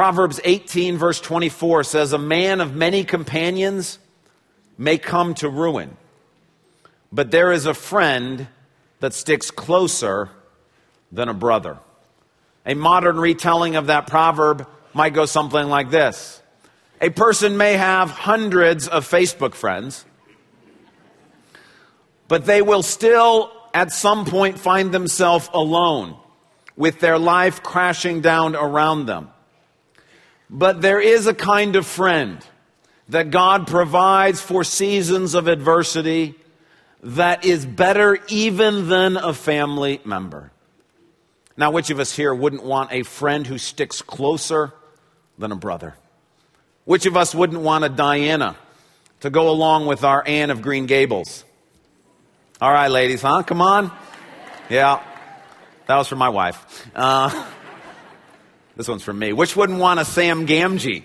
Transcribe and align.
Proverbs 0.00 0.40
18, 0.44 0.96
verse 0.96 1.20
24 1.20 1.84
says, 1.84 2.14
A 2.14 2.18
man 2.18 2.62
of 2.62 2.74
many 2.74 3.04
companions 3.04 3.98
may 4.78 4.96
come 4.96 5.34
to 5.34 5.48
ruin, 5.50 5.94
but 7.12 7.30
there 7.30 7.52
is 7.52 7.66
a 7.66 7.74
friend 7.74 8.48
that 9.00 9.12
sticks 9.12 9.50
closer 9.50 10.30
than 11.12 11.28
a 11.28 11.34
brother. 11.34 11.76
A 12.64 12.72
modern 12.72 13.20
retelling 13.20 13.76
of 13.76 13.88
that 13.88 14.06
proverb 14.06 14.66
might 14.94 15.12
go 15.12 15.26
something 15.26 15.68
like 15.68 15.90
this 15.90 16.40
A 17.02 17.10
person 17.10 17.58
may 17.58 17.74
have 17.74 18.08
hundreds 18.08 18.88
of 18.88 19.06
Facebook 19.06 19.54
friends, 19.54 20.06
but 22.26 22.46
they 22.46 22.62
will 22.62 22.82
still 22.82 23.52
at 23.74 23.92
some 23.92 24.24
point 24.24 24.58
find 24.58 24.92
themselves 24.92 25.50
alone 25.52 26.16
with 26.74 27.00
their 27.00 27.18
life 27.18 27.62
crashing 27.62 28.22
down 28.22 28.56
around 28.56 29.04
them. 29.04 29.28
But 30.50 30.82
there 30.82 31.00
is 31.00 31.28
a 31.28 31.34
kind 31.34 31.76
of 31.76 31.86
friend 31.86 32.44
that 33.08 33.30
God 33.30 33.68
provides 33.68 34.40
for 34.40 34.64
seasons 34.64 35.34
of 35.34 35.46
adversity 35.46 36.34
that 37.02 37.44
is 37.44 37.64
better 37.64 38.18
even 38.28 38.88
than 38.88 39.16
a 39.16 39.32
family 39.32 40.00
member. 40.04 40.50
Now, 41.56 41.70
which 41.70 41.90
of 41.90 42.00
us 42.00 42.14
here 42.14 42.34
wouldn't 42.34 42.64
want 42.64 42.92
a 42.92 43.04
friend 43.04 43.46
who 43.46 43.58
sticks 43.58 44.02
closer 44.02 44.72
than 45.38 45.52
a 45.52 45.56
brother? 45.56 45.94
Which 46.84 47.06
of 47.06 47.16
us 47.16 47.34
wouldn't 47.34 47.60
want 47.60 47.84
a 47.84 47.88
Diana 47.88 48.56
to 49.20 49.30
go 49.30 49.50
along 49.50 49.86
with 49.86 50.02
our 50.02 50.26
Anne 50.26 50.50
of 50.50 50.62
Green 50.62 50.86
Gables? 50.86 51.44
All 52.60 52.72
right, 52.72 52.90
ladies, 52.90 53.22
huh? 53.22 53.42
Come 53.44 53.62
on. 53.62 53.92
Yeah, 54.68 55.02
that 55.86 55.96
was 55.96 56.08
for 56.08 56.16
my 56.16 56.28
wife. 56.28 56.88
Uh, 56.94 57.46
this 58.80 58.88
one's 58.88 59.02
from 59.02 59.18
me. 59.18 59.34
Which 59.34 59.56
wouldn't 59.56 59.78
want 59.78 60.00
a 60.00 60.06
Sam 60.06 60.46
Gamgee 60.46 61.02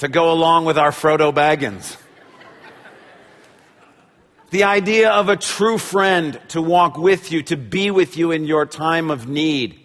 to 0.00 0.08
go 0.08 0.30
along 0.30 0.66
with 0.66 0.76
our 0.76 0.90
Frodo 0.90 1.32
Baggins? 1.32 1.96
The 4.50 4.64
idea 4.64 5.12
of 5.12 5.30
a 5.30 5.36
true 5.38 5.78
friend 5.78 6.38
to 6.48 6.60
walk 6.60 6.98
with 6.98 7.32
you, 7.32 7.42
to 7.44 7.56
be 7.56 7.90
with 7.90 8.18
you 8.18 8.32
in 8.32 8.44
your 8.44 8.66
time 8.66 9.10
of 9.10 9.26
need. 9.26 9.80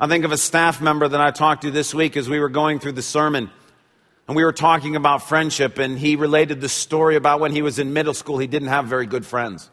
I 0.00 0.06
think 0.06 0.24
of 0.24 0.32
a 0.32 0.38
staff 0.38 0.80
member 0.80 1.06
that 1.06 1.20
I 1.20 1.30
talked 1.30 1.60
to 1.60 1.70
this 1.70 1.94
week 1.94 2.16
as 2.16 2.26
we 2.26 2.40
were 2.40 2.48
going 2.48 2.78
through 2.78 2.92
the 2.92 3.02
sermon. 3.02 3.50
And 4.26 4.34
we 4.34 4.44
were 4.44 4.52
talking 4.54 4.96
about 4.96 5.28
friendship, 5.28 5.76
and 5.76 5.98
he 5.98 6.16
related 6.16 6.62
the 6.62 6.70
story 6.70 7.16
about 7.16 7.38
when 7.38 7.52
he 7.52 7.60
was 7.60 7.78
in 7.78 7.92
middle 7.92 8.14
school, 8.14 8.38
he 8.38 8.46
didn't 8.46 8.68
have 8.68 8.86
very 8.86 9.04
good 9.04 9.26
friends. 9.26 9.68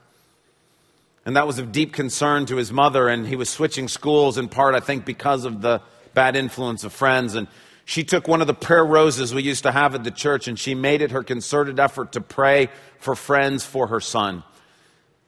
And 1.26 1.38
that 1.38 1.48
was 1.48 1.60
of 1.60 1.72
deep 1.72 1.94
concern 1.94 2.46
to 2.48 2.58
his 2.58 2.74
mother, 2.74 3.08
and 3.08 3.26
he 3.26 3.38
was 3.38 3.50
switching 3.50 3.88
schools 3.88 4.38
in 4.38 4.50
part, 4.50 4.76
I 4.76 4.82
think, 4.82 5.06
because 5.06 5.46
of 5.46 5.62
the 5.62 5.82
bad 6.20 6.36
influence 6.36 6.84
of 6.84 6.92
friends. 6.92 7.34
And 7.34 7.48
she 7.86 8.04
took 8.04 8.28
one 8.28 8.42
of 8.42 8.48
the 8.48 8.54
prayer 8.54 8.86
roses 8.86 9.34
we 9.34 9.42
used 9.42 9.64
to 9.64 9.72
have 9.72 9.96
at 9.96 10.04
the 10.04 10.12
church 10.12 10.50
and 10.50 10.60
she 10.60 10.76
made 10.76 11.02
it 11.02 11.12
her 11.12 11.24
concerted 11.24 11.80
effort 11.80 12.12
to 12.12 12.20
pray 12.20 12.68
for 12.98 13.16
friends 13.16 13.64
for 13.64 13.88
her 13.88 14.02
son. 14.02 14.44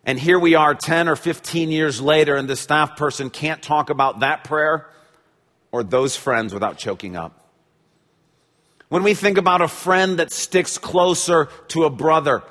And 0.03 0.19
here 0.19 0.37
we 0.37 0.53
are 0.55 0.75
10 0.75 1.07
or 1.07 1.15
15 1.15 1.71
years 1.71 2.01
later, 2.01 2.35
and 2.35 2.49
the 2.49 2.57
staff 2.57 2.97
person 2.97 3.29
can't 3.29 3.61
talk 3.61 3.89
about 3.89 4.19
that 4.19 4.43
prayer 4.43 4.85
or 5.71 5.81
those 5.81 6.17
friends 6.17 6.53
without 6.53 6.77
choking 6.77 7.15
up. 7.15 7.39
When 8.89 9.03
we 9.03 9.13
think 9.13 9.37
about 9.37 9.61
a 9.61 9.69
friend 9.69 10.19
that 10.19 10.33
sticks 10.33 10.77
closer 10.77 11.47
to 11.69 11.85
a 11.85 11.89
brother, 11.89 12.43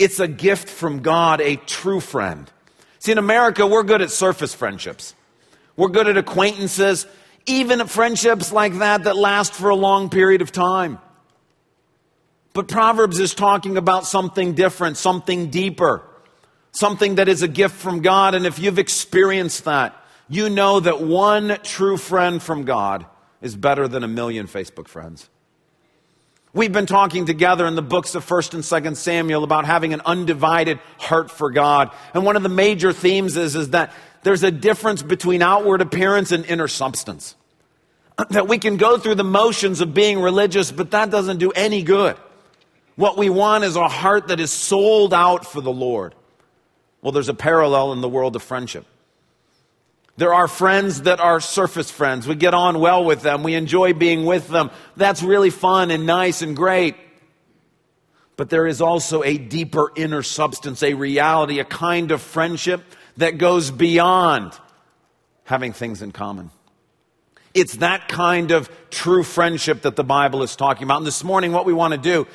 it's 0.00 0.18
a 0.18 0.26
gift 0.26 0.68
from 0.68 0.98
God, 0.98 1.40
a 1.40 1.54
true 1.54 2.00
friend. 2.00 2.50
See, 2.98 3.12
in 3.12 3.18
America, 3.18 3.64
we're 3.64 3.84
good 3.84 4.02
at 4.02 4.10
surface 4.10 4.52
friendships. 4.52 5.14
We're 5.76 5.90
good 5.90 6.08
at 6.08 6.16
acquaintances 6.16 7.06
even 7.48 7.86
friendships 7.86 8.52
like 8.52 8.78
that 8.78 9.04
that 9.04 9.16
last 9.16 9.54
for 9.54 9.70
a 9.70 9.74
long 9.74 10.10
period 10.10 10.42
of 10.42 10.52
time. 10.52 10.98
But 12.52 12.68
Proverbs 12.68 13.20
is 13.20 13.34
talking 13.34 13.76
about 13.76 14.06
something 14.06 14.54
different, 14.54 14.96
something 14.96 15.50
deeper, 15.50 16.02
something 16.72 17.16
that 17.16 17.28
is 17.28 17.42
a 17.42 17.48
gift 17.48 17.76
from 17.76 18.02
God. 18.02 18.34
And 18.34 18.46
if 18.46 18.58
you've 18.58 18.78
experienced 18.78 19.64
that, 19.64 19.94
you 20.28 20.50
know 20.50 20.80
that 20.80 21.00
one 21.00 21.58
true 21.62 21.96
friend 21.96 22.42
from 22.42 22.64
God 22.64 23.06
is 23.40 23.56
better 23.56 23.88
than 23.88 24.02
a 24.02 24.08
million 24.08 24.46
Facebook 24.46 24.88
friends. 24.88 25.28
We've 26.54 26.72
been 26.72 26.86
talking 26.86 27.26
together 27.26 27.66
in 27.66 27.74
the 27.74 27.82
books 27.82 28.14
of 28.14 28.26
1st 28.26 28.54
and 28.54 28.62
2nd 28.62 28.96
Samuel 28.96 29.44
about 29.44 29.64
having 29.64 29.92
an 29.92 30.00
undivided 30.04 30.80
heart 30.96 31.30
for 31.30 31.50
God. 31.50 31.90
And 32.14 32.24
one 32.24 32.36
of 32.36 32.42
the 32.42 32.48
major 32.48 32.92
themes 32.92 33.36
is, 33.36 33.54
is 33.54 33.70
that 33.70 33.92
there's 34.22 34.42
a 34.42 34.50
difference 34.50 35.02
between 35.02 35.42
outward 35.42 35.80
appearance 35.80 36.32
and 36.32 36.44
inner 36.46 36.68
substance. 36.68 37.34
That 38.30 38.48
we 38.48 38.58
can 38.58 38.78
go 38.78 38.98
through 38.98 39.14
the 39.14 39.22
motions 39.22 39.80
of 39.80 39.94
being 39.94 40.20
religious, 40.20 40.72
but 40.72 40.90
that 40.90 41.08
doesn't 41.08 41.38
do 41.38 41.52
any 41.52 41.84
good. 41.84 42.16
What 42.96 43.16
we 43.16 43.30
want 43.30 43.62
is 43.62 43.76
a 43.76 43.86
heart 43.86 44.26
that 44.26 44.40
is 44.40 44.50
sold 44.50 45.14
out 45.14 45.46
for 45.46 45.60
the 45.60 45.70
Lord. 45.70 46.16
Well, 47.00 47.12
there's 47.12 47.28
a 47.28 47.34
parallel 47.34 47.92
in 47.92 48.00
the 48.00 48.08
world 48.08 48.34
of 48.34 48.42
friendship. 48.42 48.84
There 50.16 50.34
are 50.34 50.48
friends 50.48 51.02
that 51.02 51.20
are 51.20 51.38
surface 51.38 51.92
friends. 51.92 52.26
We 52.26 52.34
get 52.34 52.54
on 52.54 52.80
well 52.80 53.04
with 53.04 53.22
them. 53.22 53.44
We 53.44 53.54
enjoy 53.54 53.92
being 53.92 54.26
with 54.26 54.48
them. 54.48 54.72
That's 54.96 55.22
really 55.22 55.50
fun 55.50 55.92
and 55.92 56.06
nice 56.06 56.42
and 56.42 56.56
great. 56.56 56.96
But 58.36 58.50
there 58.50 58.66
is 58.66 58.80
also 58.80 59.22
a 59.22 59.38
deeper 59.38 59.92
inner 59.94 60.24
substance, 60.24 60.82
a 60.82 60.94
reality, 60.94 61.60
a 61.60 61.64
kind 61.64 62.10
of 62.10 62.20
friendship 62.20 62.82
that 63.18 63.36
goes 63.36 63.70
beyond 63.70 64.58
having 65.44 65.72
things 65.72 66.02
in 66.02 66.12
common. 66.12 66.50
It's 67.52 67.76
that 67.76 68.08
kind 68.08 68.50
of 68.50 68.70
true 68.90 69.22
friendship 69.22 69.82
that 69.82 69.96
the 69.96 70.04
Bible 70.04 70.42
is 70.42 70.54
talking 70.56 70.84
about. 70.84 70.98
And 70.98 71.06
this 71.06 71.24
morning, 71.24 71.52
what 71.52 71.66
we 71.66 71.72
want 71.72 71.92
to 71.92 71.98
do 71.98 72.26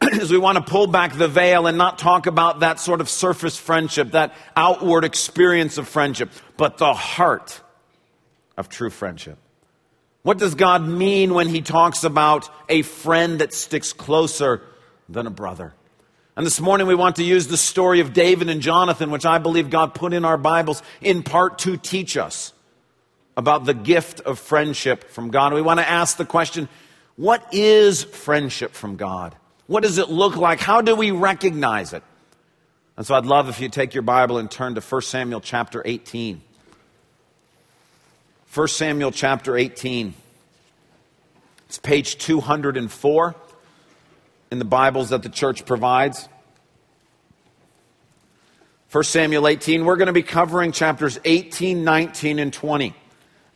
is 0.02 0.30
we 0.30 0.38
want 0.38 0.56
to 0.56 0.64
pull 0.64 0.86
back 0.86 1.16
the 1.16 1.28
veil 1.28 1.66
and 1.66 1.76
not 1.76 1.98
talk 1.98 2.26
about 2.26 2.60
that 2.60 2.80
sort 2.80 3.00
of 3.00 3.08
surface 3.08 3.56
friendship, 3.56 4.12
that 4.12 4.34
outward 4.56 5.04
experience 5.04 5.76
of 5.76 5.86
friendship, 5.86 6.30
but 6.56 6.78
the 6.78 6.94
heart 6.94 7.60
of 8.56 8.68
true 8.68 8.90
friendship. 8.90 9.38
What 10.22 10.38
does 10.38 10.54
God 10.54 10.86
mean 10.86 11.34
when 11.34 11.48
He 11.48 11.60
talks 11.60 12.04
about 12.04 12.48
a 12.68 12.82
friend 12.82 13.40
that 13.40 13.52
sticks 13.52 13.92
closer 13.92 14.62
than 15.08 15.26
a 15.26 15.30
brother? 15.30 15.74
And 16.36 16.46
this 16.46 16.60
morning 16.60 16.86
we 16.86 16.94
want 16.94 17.16
to 17.16 17.24
use 17.24 17.48
the 17.48 17.56
story 17.56 18.00
of 18.00 18.12
David 18.12 18.48
and 18.48 18.60
Jonathan, 18.60 19.10
which 19.10 19.26
I 19.26 19.38
believe 19.38 19.68
God 19.68 19.94
put 19.94 20.12
in 20.12 20.24
our 20.24 20.36
Bibles 20.36 20.82
in 21.00 21.22
part 21.22 21.58
to 21.60 21.76
teach 21.76 22.16
us 22.16 22.52
about 23.36 23.64
the 23.64 23.74
gift 23.74 24.20
of 24.20 24.38
friendship 24.38 25.10
from 25.10 25.30
God. 25.30 25.52
We 25.52 25.62
want 25.62 25.80
to 25.80 25.88
ask 25.88 26.16
the 26.16 26.24
question 26.24 26.68
what 27.16 27.52
is 27.52 28.04
friendship 28.04 28.72
from 28.72 28.96
God? 28.96 29.34
What 29.66 29.82
does 29.82 29.98
it 29.98 30.08
look 30.08 30.36
like? 30.36 30.60
How 30.60 30.80
do 30.80 30.94
we 30.96 31.10
recognize 31.10 31.92
it? 31.92 32.02
And 32.96 33.06
so 33.06 33.14
I'd 33.14 33.26
love 33.26 33.48
if 33.48 33.60
you 33.60 33.68
take 33.68 33.94
your 33.94 34.02
Bible 34.02 34.38
and 34.38 34.50
turn 34.50 34.74
to 34.74 34.80
1 34.80 35.02
Samuel 35.02 35.40
chapter 35.40 35.82
18. 35.84 36.40
1 38.52 38.68
Samuel 38.68 39.10
chapter 39.10 39.56
18. 39.56 40.14
It's 41.68 41.78
page 41.78 42.18
204 42.18 43.34
in 44.50 44.58
the 44.58 44.64
Bibles 44.64 45.10
that 45.10 45.22
the 45.22 45.28
church 45.28 45.64
provides. 45.64 46.28
1 48.92 49.04
Samuel 49.04 49.46
18, 49.46 49.84
we're 49.84 49.96
going 49.96 50.06
to 50.06 50.12
be 50.12 50.22
covering 50.22 50.72
chapters 50.72 51.18
18, 51.24 51.84
19, 51.84 52.38
and 52.38 52.52
20. 52.52 52.94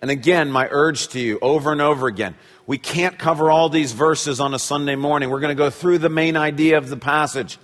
And 0.01 0.11
again, 0.11 0.51
my 0.51 0.69
urge 0.71 1.09
to 1.09 1.21
you 1.21 1.39
over 1.41 1.73
and 1.73 1.81
over 1.81 2.07
again 2.07 2.37
we 2.67 2.79
can't 2.79 3.19
cover 3.19 3.51
all 3.51 3.69
these 3.69 3.93
verses 3.93 4.41
on 4.41 4.55
a 4.55 4.59
Sunday 4.59 4.97
morning. 4.97 5.29
We're 5.29 5.41
going 5.41 5.55
to 5.55 5.63
go 5.63 5.71
through 5.71 5.99
the 5.99 6.09
main 6.09 6.37
idea 6.37 6.79
of 6.79 6.89
the 6.89 6.97
passage. 6.97 7.59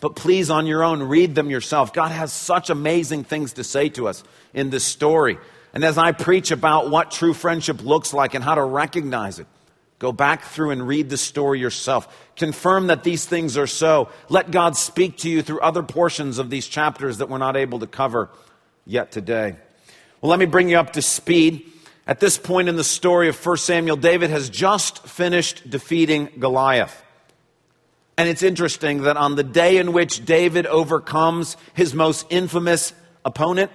But 0.00 0.16
please, 0.16 0.50
on 0.50 0.66
your 0.66 0.84
own, 0.84 1.02
read 1.02 1.34
them 1.34 1.50
yourself. 1.50 1.92
God 1.92 2.10
has 2.10 2.32
such 2.32 2.70
amazing 2.70 3.24
things 3.24 3.54
to 3.54 3.64
say 3.64 3.88
to 3.90 4.06
us 4.06 4.22
in 4.52 4.70
this 4.70 4.84
story. 4.84 5.38
And 5.72 5.82
as 5.82 5.98
I 5.98 6.12
preach 6.12 6.50
about 6.50 6.90
what 6.90 7.10
true 7.10 7.34
friendship 7.34 7.82
looks 7.82 8.14
like 8.14 8.34
and 8.34 8.44
how 8.44 8.54
to 8.54 8.62
recognize 8.62 9.38
it, 9.40 9.46
Go 9.98 10.12
back 10.12 10.42
through 10.42 10.70
and 10.70 10.86
read 10.86 11.08
the 11.08 11.16
story 11.16 11.60
yourself. 11.60 12.32
Confirm 12.36 12.88
that 12.88 13.04
these 13.04 13.24
things 13.24 13.56
are 13.56 13.66
so. 13.66 14.08
Let 14.28 14.50
God 14.50 14.76
speak 14.76 15.18
to 15.18 15.30
you 15.30 15.40
through 15.40 15.60
other 15.60 15.82
portions 15.82 16.38
of 16.38 16.50
these 16.50 16.66
chapters 16.66 17.18
that 17.18 17.28
we're 17.28 17.38
not 17.38 17.56
able 17.56 17.78
to 17.78 17.86
cover 17.86 18.30
yet 18.84 19.12
today. 19.12 19.56
Well, 20.20 20.30
let 20.30 20.38
me 20.38 20.46
bring 20.46 20.68
you 20.68 20.78
up 20.78 20.94
to 20.94 21.02
speed. 21.02 21.70
At 22.06 22.20
this 22.20 22.36
point 22.36 22.68
in 22.68 22.76
the 22.76 22.84
story 22.84 23.28
of 23.28 23.46
1 23.46 23.56
Samuel, 23.56 23.96
David 23.96 24.30
has 24.30 24.50
just 24.50 25.06
finished 25.06 25.70
defeating 25.70 26.28
Goliath. 26.38 27.02
And 28.18 28.28
it's 28.28 28.42
interesting 28.42 29.02
that 29.02 29.16
on 29.16 29.36
the 29.36 29.42
day 29.42 29.78
in 29.78 29.92
which 29.92 30.24
David 30.24 30.66
overcomes 30.66 31.56
his 31.72 31.94
most 31.94 32.26
infamous 32.30 32.92
opponent 33.24 33.70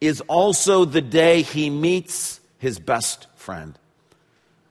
is 0.00 0.20
also 0.22 0.84
the 0.84 1.00
day 1.00 1.42
he 1.42 1.70
meets 1.70 2.40
his 2.58 2.78
best 2.78 3.26
friend 3.34 3.78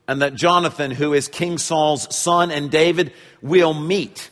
and 0.08 0.22
that 0.22 0.34
Jonathan, 0.34 0.90
who 0.90 1.12
is 1.12 1.28
King 1.28 1.58
Saul's 1.58 2.16
son, 2.16 2.50
and 2.50 2.70
David 2.70 3.12
will 3.42 3.74
meet 3.74 4.30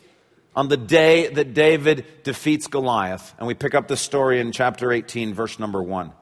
on 0.56 0.68
the 0.68 0.78
day 0.78 1.28
that 1.28 1.52
David 1.52 2.06
defeats 2.24 2.66
Goliath. 2.66 3.34
And 3.38 3.46
we 3.46 3.52
pick 3.52 3.74
up 3.74 3.86
the 3.86 3.96
story 3.96 4.40
in 4.40 4.52
chapter 4.52 4.90
18, 4.90 5.34
verse 5.34 5.58
number 5.58 5.82
1. 5.82 6.12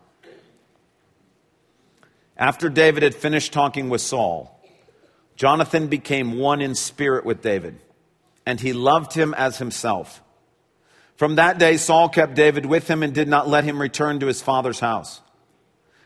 After 2.36 2.68
David 2.68 3.04
had 3.04 3.14
finished 3.14 3.52
talking 3.52 3.88
with 3.88 4.00
Saul, 4.00 4.50
Jonathan 5.36 5.86
became 5.86 6.36
one 6.36 6.60
in 6.60 6.74
spirit 6.74 7.24
with 7.24 7.40
David, 7.40 7.78
and 8.44 8.60
he 8.60 8.72
loved 8.72 9.14
him 9.14 9.34
as 9.34 9.58
himself. 9.58 10.20
From 11.14 11.36
that 11.36 11.58
day, 11.58 11.76
Saul 11.76 12.08
kept 12.08 12.34
David 12.34 12.66
with 12.66 12.88
him 12.88 13.04
and 13.04 13.14
did 13.14 13.28
not 13.28 13.48
let 13.48 13.62
him 13.62 13.80
return 13.80 14.18
to 14.18 14.26
his 14.26 14.42
father's 14.42 14.80
house. 14.80 15.20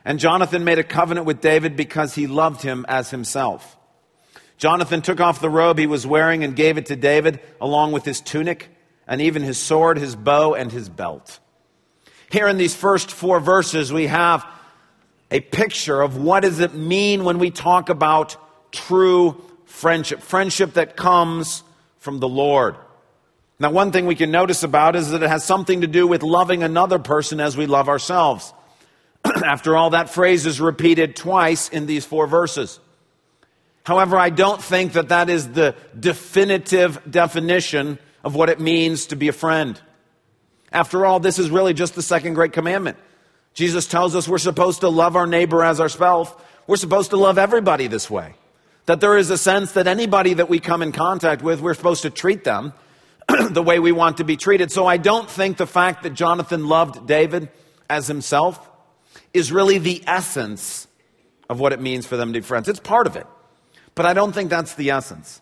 And 0.08 0.18
Jonathan 0.18 0.64
made 0.64 0.78
a 0.78 0.84
covenant 0.84 1.26
with 1.26 1.42
David 1.42 1.76
because 1.76 2.14
he 2.14 2.26
loved 2.26 2.62
him 2.62 2.86
as 2.88 3.10
himself. 3.10 3.76
Jonathan 4.56 5.02
took 5.02 5.20
off 5.20 5.42
the 5.42 5.50
robe 5.50 5.78
he 5.78 5.86
was 5.86 6.06
wearing 6.06 6.44
and 6.44 6.56
gave 6.56 6.78
it 6.78 6.86
to 6.86 6.96
David, 6.96 7.40
along 7.60 7.92
with 7.92 8.06
his 8.06 8.22
tunic, 8.22 8.70
and 9.06 9.20
even 9.20 9.42
his 9.42 9.58
sword, 9.58 9.98
his 9.98 10.16
bow, 10.16 10.54
and 10.54 10.72
his 10.72 10.88
belt. 10.88 11.38
Here 12.32 12.48
in 12.48 12.56
these 12.56 12.74
first 12.74 13.10
four 13.10 13.38
verses, 13.38 13.92
we 13.92 14.06
have 14.06 14.46
a 15.30 15.40
picture 15.40 16.00
of 16.00 16.16
what 16.16 16.40
does 16.40 16.60
it 16.60 16.72
mean 16.72 17.24
when 17.24 17.38
we 17.38 17.50
talk 17.50 17.90
about 17.90 18.34
true 18.72 19.38
friendship, 19.66 20.22
friendship 20.22 20.72
that 20.72 20.96
comes 20.96 21.62
from 21.98 22.18
the 22.18 22.28
Lord. 22.28 22.76
Now, 23.58 23.72
one 23.72 23.92
thing 23.92 24.06
we 24.06 24.14
can 24.14 24.30
notice 24.30 24.62
about 24.62 24.96
is 24.96 25.10
that 25.10 25.22
it 25.22 25.28
has 25.28 25.44
something 25.44 25.82
to 25.82 25.86
do 25.86 26.06
with 26.06 26.22
loving 26.22 26.62
another 26.62 26.98
person 26.98 27.40
as 27.40 27.58
we 27.58 27.66
love 27.66 27.90
ourselves. 27.90 28.54
After 29.44 29.76
all, 29.76 29.90
that 29.90 30.10
phrase 30.10 30.46
is 30.46 30.60
repeated 30.60 31.16
twice 31.16 31.68
in 31.68 31.86
these 31.86 32.04
four 32.04 32.26
verses. 32.26 32.80
However, 33.84 34.18
I 34.18 34.30
don't 34.30 34.62
think 34.62 34.92
that 34.92 35.08
that 35.08 35.30
is 35.30 35.52
the 35.52 35.74
definitive 35.98 37.00
definition 37.10 37.98
of 38.22 38.34
what 38.34 38.50
it 38.50 38.60
means 38.60 39.06
to 39.06 39.16
be 39.16 39.28
a 39.28 39.32
friend. 39.32 39.80
After 40.70 41.06
all, 41.06 41.20
this 41.20 41.38
is 41.38 41.50
really 41.50 41.72
just 41.72 41.94
the 41.94 42.02
second 42.02 42.34
great 42.34 42.52
commandment. 42.52 42.98
Jesus 43.54 43.86
tells 43.86 44.14
us 44.14 44.28
we're 44.28 44.38
supposed 44.38 44.80
to 44.80 44.88
love 44.88 45.16
our 45.16 45.26
neighbor 45.26 45.64
as 45.64 45.80
ourselves. 45.80 46.30
We're 46.66 46.76
supposed 46.76 47.10
to 47.10 47.16
love 47.16 47.38
everybody 47.38 47.86
this 47.86 48.10
way. 48.10 48.34
That 48.86 49.00
there 49.00 49.16
is 49.16 49.30
a 49.30 49.38
sense 49.38 49.72
that 49.72 49.86
anybody 49.86 50.34
that 50.34 50.48
we 50.48 50.60
come 50.60 50.82
in 50.82 50.92
contact 50.92 51.42
with, 51.42 51.60
we're 51.60 51.74
supposed 51.74 52.02
to 52.02 52.10
treat 52.10 52.44
them 52.44 52.74
the 53.50 53.62
way 53.62 53.78
we 53.78 53.92
want 53.92 54.18
to 54.18 54.24
be 54.24 54.36
treated. 54.36 54.70
So 54.70 54.86
I 54.86 54.98
don't 54.98 55.30
think 55.30 55.56
the 55.56 55.66
fact 55.66 56.02
that 56.02 56.10
Jonathan 56.10 56.68
loved 56.68 57.06
David 57.06 57.48
as 57.88 58.06
himself 58.06 58.67
is 59.38 59.50
really 59.50 59.78
the 59.78 60.02
essence 60.06 60.86
of 61.48 61.58
what 61.60 61.72
it 61.72 61.80
means 61.80 62.06
for 62.06 62.16
them 62.16 62.32
to 62.32 62.40
be 62.40 62.44
friends. 62.44 62.68
It's 62.68 62.80
part 62.80 63.06
of 63.06 63.16
it. 63.16 63.26
But 63.94 64.04
I 64.04 64.12
don't 64.12 64.32
think 64.32 64.50
that's 64.50 64.74
the 64.74 64.90
essence. 64.90 65.40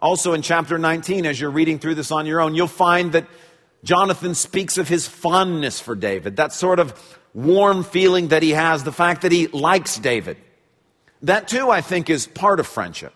Also, 0.00 0.32
in 0.32 0.42
chapter 0.42 0.78
19, 0.78 1.26
as 1.26 1.40
you're 1.40 1.50
reading 1.50 1.78
through 1.78 1.94
this 1.94 2.10
on 2.10 2.26
your 2.26 2.40
own, 2.40 2.54
you'll 2.54 2.66
find 2.66 3.12
that 3.12 3.26
Jonathan 3.84 4.34
speaks 4.34 4.78
of 4.78 4.88
his 4.88 5.06
fondness 5.06 5.78
for 5.78 5.94
David, 5.94 6.36
that 6.36 6.52
sort 6.52 6.78
of 6.78 7.18
warm 7.34 7.84
feeling 7.84 8.28
that 8.28 8.42
he 8.42 8.50
has, 8.50 8.84
the 8.84 8.92
fact 8.92 9.22
that 9.22 9.32
he 9.32 9.46
likes 9.48 9.98
David. 9.98 10.36
That, 11.22 11.46
too, 11.46 11.70
I 11.70 11.80
think, 11.80 12.10
is 12.10 12.26
part 12.26 12.58
of 12.58 12.66
friendship. 12.66 13.12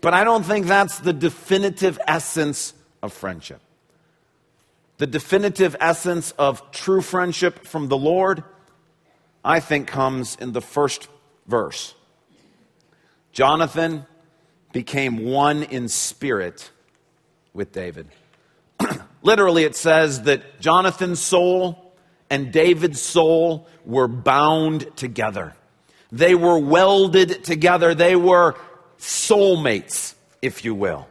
But 0.00 0.14
I 0.14 0.24
don't 0.24 0.44
think 0.44 0.66
that's 0.66 0.98
the 0.98 1.12
definitive 1.12 1.98
essence 2.06 2.74
of 3.02 3.12
friendship. 3.12 3.60
The 4.98 5.06
definitive 5.06 5.76
essence 5.80 6.32
of 6.32 6.70
true 6.72 7.00
friendship 7.00 7.64
from 7.64 7.88
the 7.88 7.96
Lord, 7.96 8.42
I 9.44 9.60
think, 9.60 9.86
comes 9.86 10.36
in 10.36 10.52
the 10.52 10.60
first 10.60 11.08
verse. 11.46 11.94
Jonathan 13.32 14.06
became 14.72 15.24
one 15.24 15.62
in 15.62 15.88
spirit 15.88 16.70
with 17.52 17.72
David. 17.72 18.08
Literally, 19.22 19.64
it 19.64 19.76
says 19.76 20.22
that 20.22 20.60
Jonathan's 20.60 21.20
soul 21.20 21.94
and 22.28 22.52
David's 22.52 23.00
soul 23.00 23.68
were 23.84 24.08
bound 24.08 24.96
together. 24.96 25.54
They 26.10 26.34
were 26.34 26.58
welded 26.58 27.44
together. 27.44 27.94
They 27.94 28.16
were 28.16 28.56
soulmates, 28.98 30.14
if 30.42 30.64
you 30.64 30.74
will. 30.74 31.06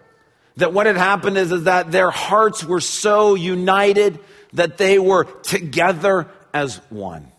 That 0.58 0.74
what 0.74 0.86
had 0.86 0.98
happened 0.98 1.38
is, 1.38 1.52
is 1.52 1.64
that 1.64 1.92
their 1.92 2.12
hearts 2.12 2.64
were 2.64 2.82
so 2.82 3.36
united 3.36 4.20
that 4.54 4.78
they 4.78 5.00
were 5.00 5.24
together 5.24 6.28
as 6.54 6.78
one. 6.90 7.32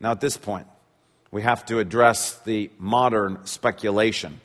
Now, 0.00 0.12
at 0.12 0.20
this 0.20 0.36
point, 0.36 0.66
we 1.30 1.42
have 1.42 1.66
to 1.66 1.80
address 1.80 2.38
the 2.44 2.70
modern 2.78 3.44
speculation, 3.46 4.40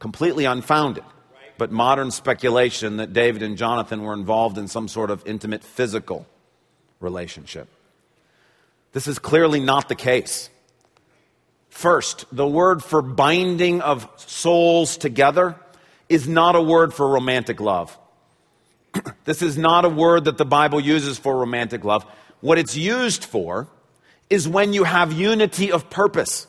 completely 0.00 0.44
unfounded, 0.44 1.04
but 1.56 1.70
modern 1.70 2.10
speculation 2.10 2.96
that 2.96 3.12
David 3.12 3.42
and 3.42 3.56
Jonathan 3.56 4.02
were 4.02 4.14
involved 4.14 4.58
in 4.58 4.66
some 4.66 4.88
sort 4.88 5.10
of 5.10 5.24
intimate 5.26 5.62
physical 5.62 6.26
relationship. 6.98 7.68
This 8.92 9.06
is 9.06 9.20
clearly 9.20 9.60
not 9.60 9.88
the 9.88 9.94
case. 9.94 10.50
First, 11.70 12.24
the 12.32 12.46
word 12.46 12.82
for 12.82 13.02
binding 13.02 13.80
of 13.80 14.08
souls 14.16 14.96
together 14.96 15.56
is 16.12 16.28
not 16.28 16.54
a 16.54 16.62
word 16.62 16.92
for 16.92 17.08
romantic 17.08 17.60
love. 17.60 17.98
this 19.24 19.42
is 19.42 19.56
not 19.56 19.84
a 19.84 19.88
word 19.88 20.24
that 20.24 20.38
the 20.38 20.44
Bible 20.44 20.80
uses 20.80 21.18
for 21.18 21.36
romantic 21.36 21.84
love. 21.84 22.04
What 22.40 22.58
it's 22.58 22.76
used 22.76 23.24
for 23.24 23.68
is 24.28 24.48
when 24.48 24.72
you 24.72 24.84
have 24.84 25.12
unity 25.12 25.72
of 25.72 25.88
purpose. 25.90 26.46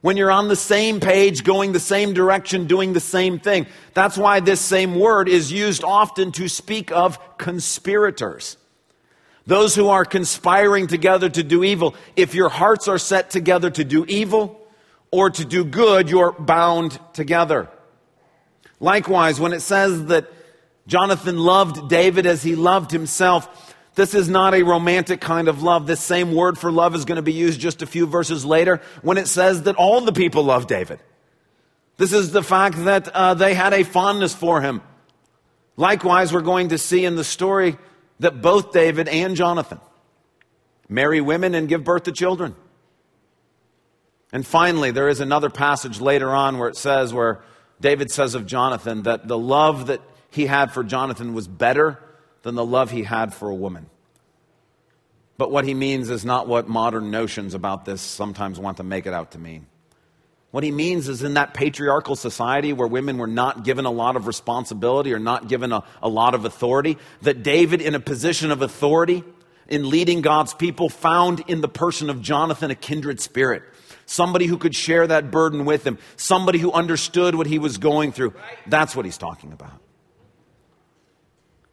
When 0.00 0.18
you're 0.18 0.30
on 0.30 0.48
the 0.48 0.56
same 0.56 1.00
page, 1.00 1.44
going 1.44 1.72
the 1.72 1.80
same 1.80 2.12
direction, 2.12 2.66
doing 2.66 2.92
the 2.92 3.00
same 3.00 3.38
thing. 3.38 3.66
That's 3.94 4.18
why 4.18 4.40
this 4.40 4.60
same 4.60 4.96
word 4.96 5.28
is 5.30 5.50
used 5.50 5.82
often 5.82 6.30
to 6.32 6.48
speak 6.48 6.92
of 6.92 7.18
conspirators. 7.38 8.58
Those 9.46 9.74
who 9.74 9.88
are 9.88 10.04
conspiring 10.04 10.88
together 10.88 11.30
to 11.30 11.42
do 11.42 11.64
evil. 11.64 11.94
If 12.16 12.34
your 12.34 12.50
hearts 12.50 12.86
are 12.88 12.98
set 12.98 13.30
together 13.30 13.70
to 13.70 13.84
do 13.84 14.04
evil 14.06 14.60
or 15.10 15.30
to 15.30 15.44
do 15.44 15.64
good, 15.64 16.10
you're 16.10 16.32
bound 16.32 16.98
together. 17.14 17.70
Likewise, 18.80 19.40
when 19.40 19.52
it 19.52 19.60
says 19.60 20.06
that 20.06 20.30
Jonathan 20.86 21.38
loved 21.38 21.88
David 21.88 22.26
as 22.26 22.42
he 22.42 22.56
loved 22.56 22.90
himself, 22.90 23.74
this 23.94 24.14
is 24.14 24.28
not 24.28 24.54
a 24.54 24.62
romantic 24.62 25.20
kind 25.20 25.48
of 25.48 25.62
love. 25.62 25.86
This 25.86 26.00
same 26.00 26.34
word 26.34 26.58
for 26.58 26.72
love 26.72 26.94
is 26.94 27.04
going 27.04 27.16
to 27.16 27.22
be 27.22 27.32
used 27.32 27.60
just 27.60 27.82
a 27.82 27.86
few 27.86 28.06
verses 28.06 28.44
later 28.44 28.80
when 29.02 29.18
it 29.18 29.28
says 29.28 29.62
that 29.62 29.76
all 29.76 30.00
the 30.00 30.12
people 30.12 30.42
loved 30.42 30.68
David. 30.68 30.98
This 31.96 32.12
is 32.12 32.32
the 32.32 32.42
fact 32.42 32.84
that 32.84 33.08
uh, 33.08 33.34
they 33.34 33.54
had 33.54 33.72
a 33.72 33.84
fondness 33.84 34.34
for 34.34 34.60
him. 34.60 34.82
Likewise, 35.76 36.32
we're 36.32 36.40
going 36.40 36.70
to 36.70 36.78
see 36.78 37.04
in 37.04 37.14
the 37.14 37.24
story 37.24 37.78
that 38.18 38.42
both 38.42 38.72
David 38.72 39.08
and 39.08 39.36
Jonathan 39.36 39.80
marry 40.88 41.20
women 41.20 41.54
and 41.54 41.68
give 41.68 41.84
birth 41.84 42.04
to 42.04 42.12
children. 42.12 42.54
And 44.32 44.44
finally, 44.44 44.90
there 44.90 45.08
is 45.08 45.20
another 45.20 45.50
passage 45.50 46.00
later 46.00 46.30
on 46.30 46.58
where 46.58 46.68
it 46.68 46.76
says, 46.76 47.14
where 47.14 47.42
David 47.84 48.10
says 48.10 48.34
of 48.34 48.46
Jonathan 48.46 49.02
that 49.02 49.28
the 49.28 49.36
love 49.36 49.88
that 49.88 50.00
he 50.30 50.46
had 50.46 50.72
for 50.72 50.82
Jonathan 50.82 51.34
was 51.34 51.46
better 51.46 52.00
than 52.40 52.54
the 52.54 52.64
love 52.64 52.90
he 52.90 53.02
had 53.02 53.34
for 53.34 53.50
a 53.50 53.54
woman. 53.54 53.90
But 55.36 55.50
what 55.50 55.66
he 55.66 55.74
means 55.74 56.08
is 56.08 56.24
not 56.24 56.48
what 56.48 56.66
modern 56.66 57.10
notions 57.10 57.52
about 57.52 57.84
this 57.84 58.00
sometimes 58.00 58.58
want 58.58 58.78
to 58.78 58.82
make 58.82 59.04
it 59.04 59.12
out 59.12 59.32
to 59.32 59.38
mean. 59.38 59.66
What 60.50 60.64
he 60.64 60.70
means 60.70 61.10
is 61.10 61.22
in 61.22 61.34
that 61.34 61.52
patriarchal 61.52 62.16
society 62.16 62.72
where 62.72 62.88
women 62.88 63.18
were 63.18 63.26
not 63.26 63.64
given 63.64 63.84
a 63.84 63.90
lot 63.90 64.16
of 64.16 64.26
responsibility 64.26 65.12
or 65.12 65.18
not 65.18 65.48
given 65.48 65.70
a, 65.70 65.84
a 66.02 66.08
lot 66.08 66.34
of 66.34 66.46
authority, 66.46 66.96
that 67.20 67.42
David, 67.42 67.82
in 67.82 67.94
a 67.94 68.00
position 68.00 68.50
of 68.50 68.62
authority 68.62 69.22
in 69.68 69.90
leading 69.90 70.22
God's 70.22 70.54
people, 70.54 70.88
found 70.88 71.40
in 71.48 71.60
the 71.60 71.68
person 71.68 72.08
of 72.08 72.22
Jonathan 72.22 72.70
a 72.70 72.74
kindred 72.74 73.20
spirit. 73.20 73.62
Somebody 74.06 74.46
who 74.46 74.58
could 74.58 74.74
share 74.74 75.06
that 75.06 75.30
burden 75.30 75.64
with 75.64 75.86
him, 75.86 75.98
somebody 76.16 76.58
who 76.58 76.72
understood 76.72 77.34
what 77.34 77.46
he 77.46 77.58
was 77.58 77.78
going 77.78 78.12
through. 78.12 78.34
That's 78.66 78.94
what 78.94 79.04
he's 79.04 79.18
talking 79.18 79.52
about. 79.52 79.80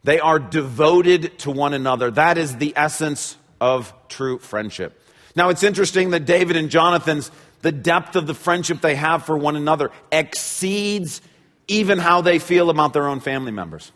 They 0.03 0.19
are 0.19 0.39
devoted 0.39 1.37
to 1.39 1.51
one 1.51 1.73
another. 1.73 2.09
That 2.11 2.37
is 2.37 2.57
the 2.57 2.73
essence 2.75 3.37
of 3.59 3.93
true 4.07 4.39
friendship. 4.39 4.99
Now, 5.35 5.49
it's 5.49 5.63
interesting 5.63 6.09
that 6.11 6.25
David 6.25 6.55
and 6.55 6.69
Jonathan's, 6.69 7.31
the 7.61 7.71
depth 7.71 8.15
of 8.15 8.27
the 8.27 8.33
friendship 8.33 8.81
they 8.81 8.95
have 8.95 9.25
for 9.25 9.37
one 9.37 9.55
another 9.55 9.91
exceeds 10.11 11.21
even 11.67 11.99
how 11.99 12.21
they 12.21 12.39
feel 12.39 12.69
about 12.69 12.93
their 12.93 13.07
own 13.07 13.19
family 13.19 13.51
members. 13.51 13.91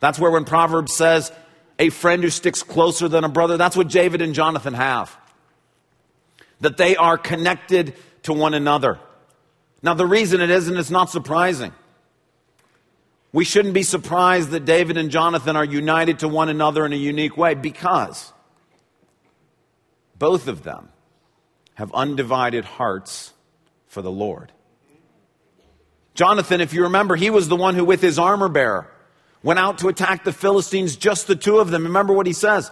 That's 0.00 0.18
where 0.18 0.30
when 0.30 0.44
Proverbs 0.44 0.94
says, 0.94 1.30
a 1.78 1.90
friend 1.90 2.22
who 2.22 2.30
sticks 2.30 2.62
closer 2.62 3.08
than 3.08 3.22
a 3.22 3.28
brother, 3.28 3.56
that's 3.56 3.76
what 3.76 3.88
David 3.88 4.22
and 4.22 4.34
Jonathan 4.34 4.74
have. 4.74 5.16
That 6.62 6.76
they 6.76 6.96
are 6.96 7.18
connected 7.18 7.94
to 8.22 8.32
one 8.32 8.54
another. 8.54 8.98
Now, 9.82 9.94
the 9.94 10.06
reason 10.06 10.40
it 10.40 10.50
isn't, 10.50 10.76
it's 10.76 10.90
not 10.90 11.10
surprising, 11.10 11.72
we 13.32 13.44
shouldn't 13.44 13.74
be 13.74 13.82
surprised 13.82 14.50
that 14.50 14.64
David 14.64 14.96
and 14.96 15.10
Jonathan 15.10 15.56
are 15.56 15.64
united 15.64 16.20
to 16.20 16.28
one 16.28 16.48
another 16.48 16.86
in 16.86 16.92
a 16.92 16.96
unique 16.96 17.36
way 17.36 17.54
because 17.54 18.32
both 20.18 20.48
of 20.48 20.62
them 20.62 20.88
have 21.74 21.92
undivided 21.94 22.64
hearts 22.64 23.32
for 23.88 24.02
the 24.02 24.10
Lord. 24.10 24.52
Jonathan, 26.14 26.60
if 26.60 26.74
you 26.74 26.84
remember, 26.84 27.16
he 27.16 27.30
was 27.30 27.48
the 27.48 27.56
one 27.56 27.74
who, 27.74 27.84
with 27.84 28.02
his 28.02 28.18
armor 28.18 28.48
bearer, 28.48 28.88
went 29.42 29.58
out 29.58 29.78
to 29.78 29.88
attack 29.88 30.24
the 30.24 30.32
Philistines, 30.32 30.94
just 30.94 31.26
the 31.26 31.34
two 31.34 31.58
of 31.58 31.70
them. 31.70 31.84
Remember 31.84 32.12
what 32.12 32.26
he 32.26 32.32
says 32.32 32.70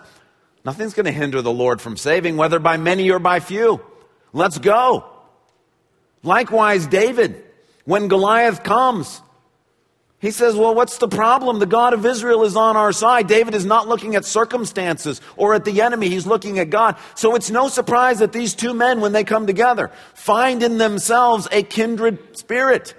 Nothing's 0.64 0.94
going 0.94 1.06
to 1.06 1.12
hinder 1.12 1.42
the 1.42 1.52
Lord 1.52 1.80
from 1.80 1.96
saving, 1.96 2.36
whether 2.36 2.58
by 2.58 2.76
many 2.76 3.10
or 3.10 3.18
by 3.18 3.40
few. 3.40 3.80
Let's 4.32 4.58
go. 4.58 5.04
Likewise, 6.22 6.86
David, 6.86 7.42
when 7.84 8.08
Goliath 8.08 8.62
comes, 8.62 9.22
he 10.18 10.30
says, 10.30 10.54
Well, 10.54 10.74
what's 10.74 10.98
the 10.98 11.08
problem? 11.08 11.58
The 11.58 11.66
God 11.66 11.94
of 11.94 12.04
Israel 12.04 12.44
is 12.44 12.56
on 12.56 12.76
our 12.76 12.92
side. 12.92 13.26
David 13.26 13.54
is 13.54 13.64
not 13.64 13.88
looking 13.88 14.16
at 14.16 14.26
circumstances 14.26 15.20
or 15.36 15.54
at 15.54 15.64
the 15.64 15.80
enemy, 15.80 16.10
he's 16.10 16.26
looking 16.26 16.58
at 16.58 16.68
God. 16.68 16.96
So 17.14 17.34
it's 17.34 17.50
no 17.50 17.68
surprise 17.68 18.18
that 18.18 18.32
these 18.32 18.54
two 18.54 18.74
men, 18.74 19.00
when 19.00 19.12
they 19.12 19.24
come 19.24 19.46
together, 19.46 19.90
find 20.14 20.62
in 20.62 20.76
themselves 20.76 21.48
a 21.50 21.62
kindred 21.62 22.36
spirit. 22.36 22.94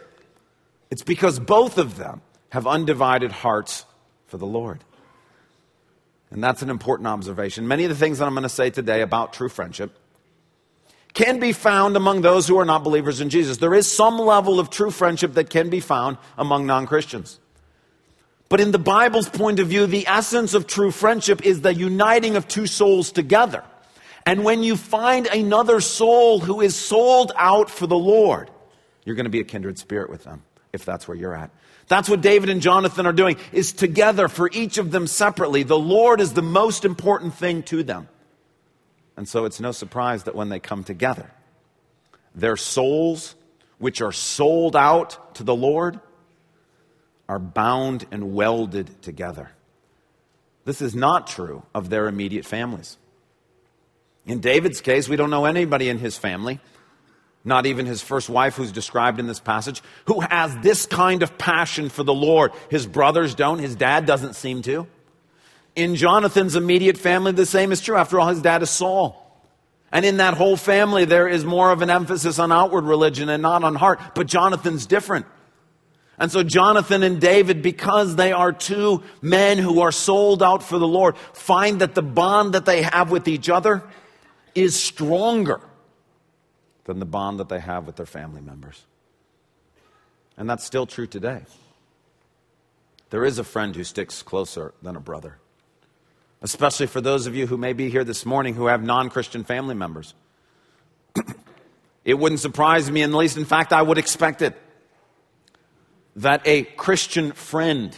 It's 0.90 1.04
because 1.04 1.40
both 1.40 1.78
of 1.78 1.96
them 1.96 2.22
have 2.50 2.66
undivided 2.66 3.32
hearts 3.32 3.86
for 4.26 4.38
the 4.38 4.48
Lord. 4.48 4.84
And 6.32 6.44
that's 6.44 6.62
an 6.62 6.70
important 6.70 7.08
observation. 7.08 7.68
Many 7.68 7.84
of 7.84 7.90
the 7.90 7.96
things 7.96 8.20
that 8.20 8.26
I'm 8.26 8.34
going 8.34 8.44
to 8.44 8.50
say 8.50 8.70
today 8.70 9.02
about 9.02 9.34
true 9.34 9.50
friendship 9.50 9.96
can 11.14 11.40
be 11.40 11.52
found 11.52 11.98
among 11.98 12.22
those 12.22 12.48
who 12.48 12.58
are 12.58 12.66
not 12.66 12.84
believers 12.84 13.20
in 13.20 13.30
Jesus. 13.30 13.58
There 13.58 13.74
is 13.74 13.92
some 13.92 14.18
level 14.18 14.60
of 14.60 14.70
true 14.70 14.92
friendship 14.92 15.34
that 15.34 15.50
can 15.50 15.70
be 15.70 15.82
found 15.82 16.18
among 16.38 16.66
non 16.66 16.88
Christians. 16.88 17.40
But 18.48 18.60
in 18.60 18.72
the 18.72 18.80
Bible's 18.80 19.30
point 19.30 19.60
of 19.60 19.68
view, 19.68 19.86
the 19.86 20.08
essence 20.08 20.54
of 20.54 20.68
true 20.68 20.92
friendship 20.92 21.46
is 21.46 21.62
the 21.62 21.74
uniting 21.74 22.36
of 22.36 22.48
two 22.48 22.68
souls 22.68 23.12
together. 23.12 23.64
And 24.26 24.44
when 24.44 24.64
you 24.64 24.78
find 24.78 25.28
another 25.28 25.82
soul 25.82 26.40
who 26.40 26.62
is 26.62 26.76
sold 26.76 27.32
out 27.36 27.70
for 27.70 27.88
the 27.88 27.98
Lord, 27.98 28.52
you're 29.06 29.16
going 29.16 29.26
to 29.26 29.32
be 29.32 29.40
a 29.40 29.46
kindred 29.46 29.80
spirit 29.80 30.10
with 30.10 30.24
them, 30.24 30.44
if 30.74 30.86
that's 30.86 31.08
where 31.08 31.18
you're 31.18 31.36
at. 31.36 31.50
That's 31.92 32.08
what 32.08 32.22
David 32.22 32.48
and 32.48 32.62
Jonathan 32.62 33.06
are 33.06 33.12
doing, 33.12 33.36
is 33.52 33.74
together 33.74 34.30
for 34.30 34.50
each 34.54 34.78
of 34.78 34.92
them 34.92 35.08
separately. 35.08 35.64
The 35.64 35.78
Lord 35.78 36.22
is 36.22 36.32
the 36.32 36.42
most 36.42 36.86
important 36.86 37.34
thing 37.34 37.64
to 37.64 37.84
them. 37.84 38.08
And 39.18 39.28
so 39.28 39.44
it's 39.44 39.60
no 39.60 39.74
surprise 39.74 40.24
that 40.24 40.34
when 40.34 40.48
they 40.48 40.62
come 40.62 40.86
together, 40.86 41.30
their 42.34 42.56
souls, 42.56 43.36
which 43.78 44.02
are 44.02 44.14
sold 44.14 44.74
out 44.74 45.36
to 45.36 45.44
the 45.44 45.54
Lord, 45.54 46.00
are 47.28 47.40
bound 47.40 48.06
and 48.10 48.34
welded 48.34 49.02
together. 49.02 49.52
This 50.64 50.82
is 50.82 50.96
not 50.96 51.28
true 51.28 51.62
of 51.76 51.90
their 51.90 52.08
immediate 52.08 52.46
families. 52.46 52.98
In 54.26 54.40
David's 54.40 54.80
case, 54.80 55.10
we 55.10 55.18
don't 55.18 55.30
know 55.30 55.44
anybody 55.44 55.90
in 55.90 55.98
his 55.98 56.18
family, 56.18 56.62
not 57.44 57.66
even 57.66 57.86
his 57.86 58.02
first 58.02 58.30
wife, 58.30 58.56
who's 58.56 58.72
described 58.72 59.20
in 59.20 59.28
this 59.28 59.40
passage, 59.40 59.82
who 60.06 60.20
has 60.22 60.56
this 60.60 60.86
kind 60.86 61.24
of 61.24 61.38
passion 61.38 61.90
for 61.90 62.04
the 62.04 62.14
Lord. 62.14 62.52
His 62.70 62.86
brothers 62.86 63.34
don't, 63.34 63.60
his 63.60 63.76
dad 63.76 64.06
doesn't 64.06 64.36
seem 64.36 64.62
to. 64.64 64.88
In 65.76 65.96
Jonathan's 65.96 66.56
immediate 66.56 66.98
family, 66.98 67.32
the 67.32 67.46
same 67.46 67.72
is 67.72 67.82
true. 67.82 67.96
After 67.96 68.20
all, 68.20 68.28
his 68.28 68.42
dad 68.42 68.62
is 68.62 68.70
Saul. 68.70 69.18
And 69.92 70.06
in 70.06 70.18
that 70.18 70.36
whole 70.36 70.56
family, 70.56 71.06
there 71.06 71.28
is 71.28 71.44
more 71.44 71.72
of 71.72 71.82
an 71.82 71.90
emphasis 71.90 72.40
on 72.40 72.52
outward 72.52 72.86
religion 72.86 73.28
and 73.30 73.42
not 73.42 73.64
on 73.64 73.76
heart. 73.76 74.00
But 74.14 74.28
Jonathan's 74.28 74.86
different. 74.86 75.26
And 76.18 76.32
so 76.32 76.44
Jonathan 76.44 77.02
and 77.04 77.20
David, 77.20 77.62
because 77.64 78.16
they 78.16 78.32
are 78.32 78.54
two 78.54 79.02
men 79.22 79.58
who 79.58 79.82
are 79.82 79.92
sold 79.92 80.44
out 80.44 80.62
for 80.62 80.78
the 80.78 80.88
Lord, 80.88 81.18
find 81.34 81.82
that 81.82 81.96
the 81.96 82.04
bond 82.04 82.54
that 82.54 82.66
they 82.66 82.84
have 82.84 83.10
with 83.10 83.28
each 83.28 83.50
other 83.50 83.84
is 84.54 84.80
stronger 84.80 85.62
than 86.86 87.00
the 87.00 87.06
bond 87.06 87.40
that 87.40 87.50
they 87.50 87.60
have 87.60 87.86
with 87.86 87.96
their 87.96 88.06
family 88.06 88.42
members. 88.42 88.86
And 90.38 90.50
that's 90.50 90.66
still 90.66 90.86
true 90.86 91.08
today. 91.08 91.42
There 93.10 93.26
is 93.26 93.38
a 93.38 93.44
friend 93.44 93.76
who 93.76 93.84
sticks 93.84 94.24
closer 94.24 94.74
than 94.82 94.96
a 94.96 95.00
brother 95.00 95.38
especially 96.42 96.88
for 96.88 97.02
those 97.02 97.28
of 97.28 97.36
you 97.36 97.48
who 97.48 97.58
may 97.58 97.74
be 97.74 97.90
here 97.90 98.04
this 98.04 98.26
morning 98.26 98.56
who 98.56 98.66
have 98.68 98.84
non 98.84 99.10
Christian 99.10 99.44
family 99.44 99.76
members. 99.76 100.14
it 102.06 102.16
wouldn't 102.16 102.42
surprise 102.42 102.90
me 102.90 103.02
in 103.02 103.12
the 103.12 103.18
least. 103.18 103.38
In 103.38 103.46
fact, 103.46 103.72
I 103.74 103.82
would 103.82 103.98
expect 103.98 104.42
it 104.42 104.58
that 106.18 106.42
a 106.46 106.64
Christian 106.64 107.32
friend 107.32 107.98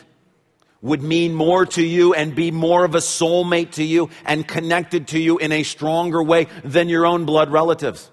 would 0.81 1.01
mean 1.01 1.33
more 1.33 1.65
to 1.65 1.81
you 1.81 2.13
and 2.13 2.35
be 2.35 2.51
more 2.51 2.83
of 2.83 2.93
a 2.93 2.99
soulmate 2.99 3.71
to 3.71 3.83
you 3.83 4.09
and 4.25 4.45
connected 4.45 5.07
to 5.07 5.19
you 5.19 5.37
in 5.37 5.51
a 5.51 5.63
stronger 5.63 6.21
way 6.21 6.47
than 6.63 6.89
your 6.89 7.05
own 7.05 7.25
blood 7.25 7.51
relatives. 7.51 8.09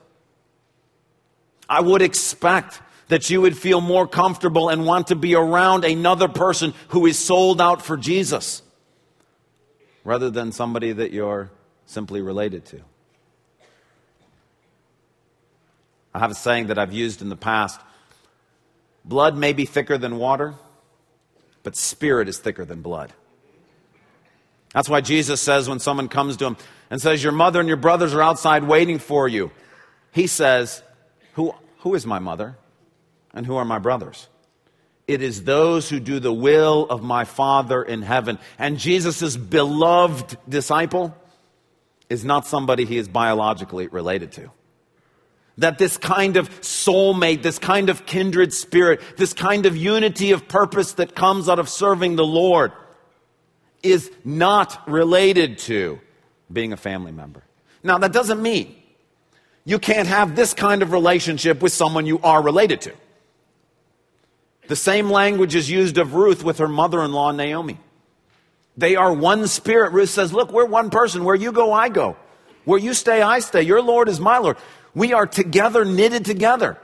I 1.71 1.81
would 1.81 2.03
expect 2.03 2.83
that 3.07 3.31
you 3.31 3.41
would 3.41 3.57
feel 3.57 3.81
more 3.81 4.07
comfortable 4.07 4.69
and 4.69 4.85
want 4.85 5.07
to 5.07 5.17
be 5.17 5.37
around 5.37 5.85
another 5.85 6.27
person 6.27 6.75
who 6.89 7.07
is 7.07 7.17
sold 7.17 7.61
out 7.61 7.81
for 7.81 7.97
Jesus 7.97 8.63
rather 10.05 10.31
than 10.31 10.51
somebody 10.51 10.93
that 10.93 11.13
you're 11.13 11.51
simply 11.87 12.21
related 12.21 12.65
to. 12.67 12.81
I 16.13 16.19
have 16.19 16.33
a 16.33 16.35
saying 16.35 16.67
that 16.67 16.79
I've 16.79 16.93
used 16.93 17.23
in 17.23 17.29
the 17.29 17.37
past 17.37 17.81
blood 19.05 19.37
may 19.37 19.53
be 19.53 19.65
thicker 19.65 19.97
than 19.97 20.19
water, 20.19 20.55
but 21.63 21.77
spirit 21.77 22.29
is 22.29 22.39
thicker 22.39 22.65
than 22.65 22.83
blood. 22.83 23.13
That's 24.75 24.89
why 24.89 25.01
Jesus 25.01 25.41
says 25.41 25.69
when 25.69 25.79
someone 25.79 26.09
comes 26.09 26.37
to 26.39 26.47
him 26.47 26.57
and 26.91 27.01
says, 27.01 27.23
Your 27.23 27.33
mother 27.33 27.61
and 27.61 27.69
your 27.69 27.77
brothers 27.77 28.13
are 28.15 28.23
outside 28.23 28.65
waiting 28.65 28.99
for 28.99 29.27
you, 29.27 29.51
he 30.13 30.27
says, 30.27 30.83
Who, 31.35 31.55
who 31.79 31.95
is 31.95 32.07
my 32.07 32.19
mother 32.19 32.57
and 33.33 33.47
who 33.47 33.57
are 33.57 33.65
my 33.65 33.79
brothers? 33.79 34.29
It 35.07 35.23
is 35.23 35.43
those 35.43 35.89
who 35.89 35.99
do 35.99 36.21
the 36.21 36.33
will 36.33 36.87
of 36.89 37.03
my 37.03 37.25
Father 37.25 37.83
in 37.83 38.03
heaven. 38.03 38.39
And 38.59 38.79
Jesus' 38.79 39.37
beloved 39.37 40.37
disciple 40.49 41.17
is 42.09 42.25
not 42.25 42.47
somebody 42.47 42.85
he 42.85 42.97
is 42.97 43.09
biologically 43.09 43.89
related 43.89 44.33
to. 44.33 44.51
That 45.59 45.79
this 45.79 45.97
kind 45.97 46.37
of 46.37 46.49
soulmate, 46.61 47.43
this 47.43 47.59
kind 47.59 47.91
of 47.91 48.07
kindred 48.07 48.53
spirit, 48.53 49.01
this 49.17 49.33
kind 49.33 49.67
of 49.67 49.77
unity 49.77 50.31
of 50.31 50.47
purpose 50.49 50.93
that 50.95 51.15
comes 51.15 51.49
out 51.49 51.59
of 51.59 51.69
serving 51.69 52.17
the 52.17 52.25
Lord 52.25 52.73
is 53.83 54.11
not 54.25 54.89
related 54.89 55.59
to 55.59 55.99
being 56.53 56.73
a 56.73 56.77
family 56.77 57.13
member. 57.13 57.43
Now, 57.83 57.99
that 57.99 58.13
doesn't 58.13 58.41
mean 58.41 58.80
you 59.65 59.79
can't 59.79 60.09
have 60.09 60.37
this 60.37 60.55
kind 60.55 60.83
of 60.83 60.93
relationship 60.93 61.63
with 61.63 61.73
someone 61.73 62.07
you 62.07 62.19
are 62.23 62.43
related 62.43 62.81
to. 62.83 62.93
The 64.69 64.77
same 64.77 65.11
language 65.11 65.55
is 65.55 65.69
used 65.69 65.99
of 65.99 66.15
Ruth 66.15 66.43
with 66.43 66.59
her 66.59 66.69
mother 66.69 67.03
in 67.03 67.13
law, 67.13 67.33
Naomi. 67.33 67.79
They 68.77 68.97
are 68.97 69.13
one 69.13 69.47
spirit. 69.47 69.93
Ruth 69.93 70.11
says, 70.11 70.33
Look, 70.33 70.53
we're 70.53 70.65
one 70.65 70.91
person. 70.91 71.25
Where 71.25 71.35
you 71.35 71.53
go, 71.53 71.73
I 71.73 71.89
go. 71.89 72.17
Where 72.65 72.79
you 72.79 72.95
stay, 72.95 73.21
I 73.21 73.41
stay. 73.41 73.63
Your 73.63 73.83
Lord 73.83 74.09
is 74.09 74.21
my 74.21 74.39
Lord. 74.39 74.57
We 74.95 75.13
are 75.13 75.27
together, 75.27 75.85
knitted 75.85 76.25
together. 76.25 76.79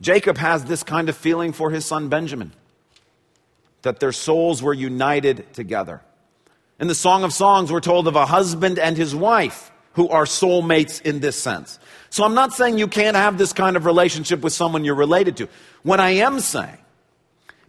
Jacob 0.00 0.36
has 0.36 0.64
this 0.64 0.82
kind 0.82 1.08
of 1.08 1.16
feeling 1.16 1.52
for 1.52 1.70
his 1.70 1.86
son 1.86 2.08
Benjamin, 2.08 2.52
that 3.82 4.00
their 4.00 4.12
souls 4.12 4.62
were 4.62 4.74
united 4.74 5.52
together. 5.54 6.02
In 6.80 6.88
the 6.88 6.94
Song 6.94 7.22
of 7.22 7.32
Songs, 7.32 7.70
we're 7.70 7.80
told 7.80 8.08
of 8.08 8.16
a 8.16 8.26
husband 8.26 8.78
and 8.78 8.96
his 8.96 9.14
wife 9.14 9.71
who 9.94 10.08
are 10.08 10.24
soulmates 10.24 11.00
in 11.02 11.20
this 11.20 11.40
sense. 11.40 11.78
So 12.10 12.24
I'm 12.24 12.34
not 12.34 12.52
saying 12.52 12.78
you 12.78 12.88
can't 12.88 13.16
have 13.16 13.38
this 13.38 13.52
kind 13.52 13.76
of 13.76 13.86
relationship 13.86 14.40
with 14.40 14.52
someone 14.52 14.84
you're 14.84 14.94
related 14.94 15.36
to. 15.38 15.48
What 15.82 16.00
I 16.00 16.10
am 16.10 16.40
saying 16.40 16.78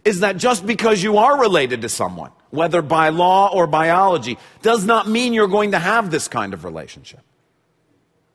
is 0.04 0.20
that 0.20 0.36
just 0.36 0.66
because 0.66 1.02
you 1.02 1.16
are 1.18 1.40
related 1.40 1.82
to 1.82 1.88
someone, 1.88 2.30
whether 2.50 2.82
by 2.82 3.08
law 3.08 3.50
or 3.52 3.66
biology, 3.66 4.38
does 4.62 4.84
not 4.84 5.08
mean 5.08 5.32
you're 5.32 5.48
going 5.48 5.72
to 5.72 5.78
have 5.78 6.10
this 6.10 6.28
kind 6.28 6.52
of 6.52 6.64
relationship. 6.64 7.20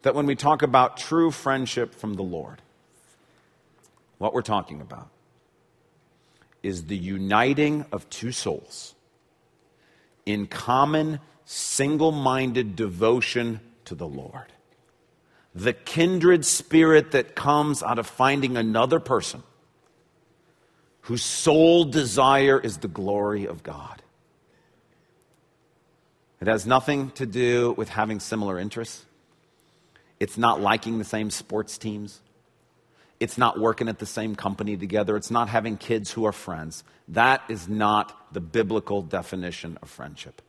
That 0.01 0.15
when 0.15 0.25
we 0.25 0.35
talk 0.35 0.61
about 0.61 0.97
true 0.97 1.29
friendship 1.29 1.93
from 1.93 2.15
the 2.15 2.23
Lord, 2.23 2.61
what 4.17 4.33
we're 4.33 4.41
talking 4.41 4.81
about 4.81 5.09
is 6.63 6.85
the 6.85 6.97
uniting 6.97 7.85
of 7.91 8.09
two 8.09 8.31
souls 8.31 8.95
in 10.25 10.47
common, 10.47 11.19
single 11.45 12.11
minded 12.11 12.75
devotion 12.75 13.59
to 13.89 13.95
the 13.95 14.07
Lord. 14.07 14.53
The 15.53 15.73
kindred 15.73 16.45
spirit 16.45 17.11
that 17.11 17.35
comes 17.35 17.81
out 17.83 17.97
of 17.97 18.07
finding 18.07 18.55
another 18.55 18.99
person 18.99 19.43
whose 21.01 21.23
sole 21.23 21.85
desire 21.85 22.59
is 22.59 22.77
the 22.77 22.87
glory 22.87 23.45
of 23.45 23.63
God. 23.63 24.03
It 26.39 26.47
has 26.47 26.67
nothing 26.67 27.09
to 27.11 27.25
do 27.25 27.73
with 27.77 27.89
having 27.89 28.19
similar 28.19 28.59
interests. 28.59 29.05
It's 30.19 30.37
not 30.37 30.61
liking 30.61 30.99
the 30.99 31.03
same 31.03 31.31
sports 31.31 31.79
teams. 31.79 32.21
It's 33.19 33.39
not 33.39 33.59
working 33.59 33.89
at 33.89 33.97
the 33.97 34.05
same 34.05 34.35
company 34.35 34.77
together. 34.77 35.17
It's 35.17 35.31
not 35.31 35.49
having 35.49 35.77
kids 35.77 36.11
who 36.11 36.25
are 36.25 36.31
friends. 36.31 36.83
That 37.07 37.41
is 37.49 37.67
not 37.67 38.33
the 38.33 38.39
biblical 38.39 39.01
definition 39.01 39.79
of 39.81 39.89
friendship. 39.89 40.43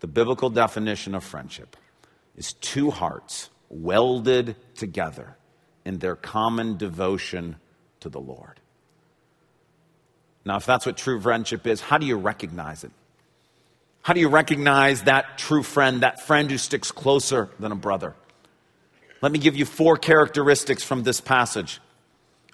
The 0.00 0.06
biblical 0.06 0.48
definition 0.48 1.14
of 1.14 1.22
friendship 1.22 1.76
is 2.36 2.52
two 2.54 2.90
hearts 2.90 3.50
welded 3.68 4.56
together 4.74 5.36
in 5.84 5.98
their 5.98 6.16
common 6.16 6.76
devotion 6.76 7.56
to 8.00 8.08
the 8.08 8.20
Lord. 8.20 8.60
Now, 10.44 10.56
if 10.56 10.66
that's 10.66 10.84
what 10.84 10.96
true 10.96 11.20
friendship 11.20 11.66
is, 11.66 11.80
how 11.80 11.98
do 11.98 12.06
you 12.06 12.16
recognize 12.16 12.84
it? 12.84 12.92
How 14.02 14.12
do 14.12 14.20
you 14.20 14.28
recognize 14.28 15.04
that 15.04 15.38
true 15.38 15.62
friend, 15.62 16.02
that 16.02 16.20
friend 16.26 16.50
who 16.50 16.58
sticks 16.58 16.92
closer 16.92 17.48
than 17.58 17.72
a 17.72 17.76
brother? 17.76 18.14
Let 19.22 19.32
me 19.32 19.38
give 19.38 19.56
you 19.56 19.64
four 19.64 19.96
characteristics 19.96 20.82
from 20.82 21.02
this 21.02 21.20
passage 21.20 21.80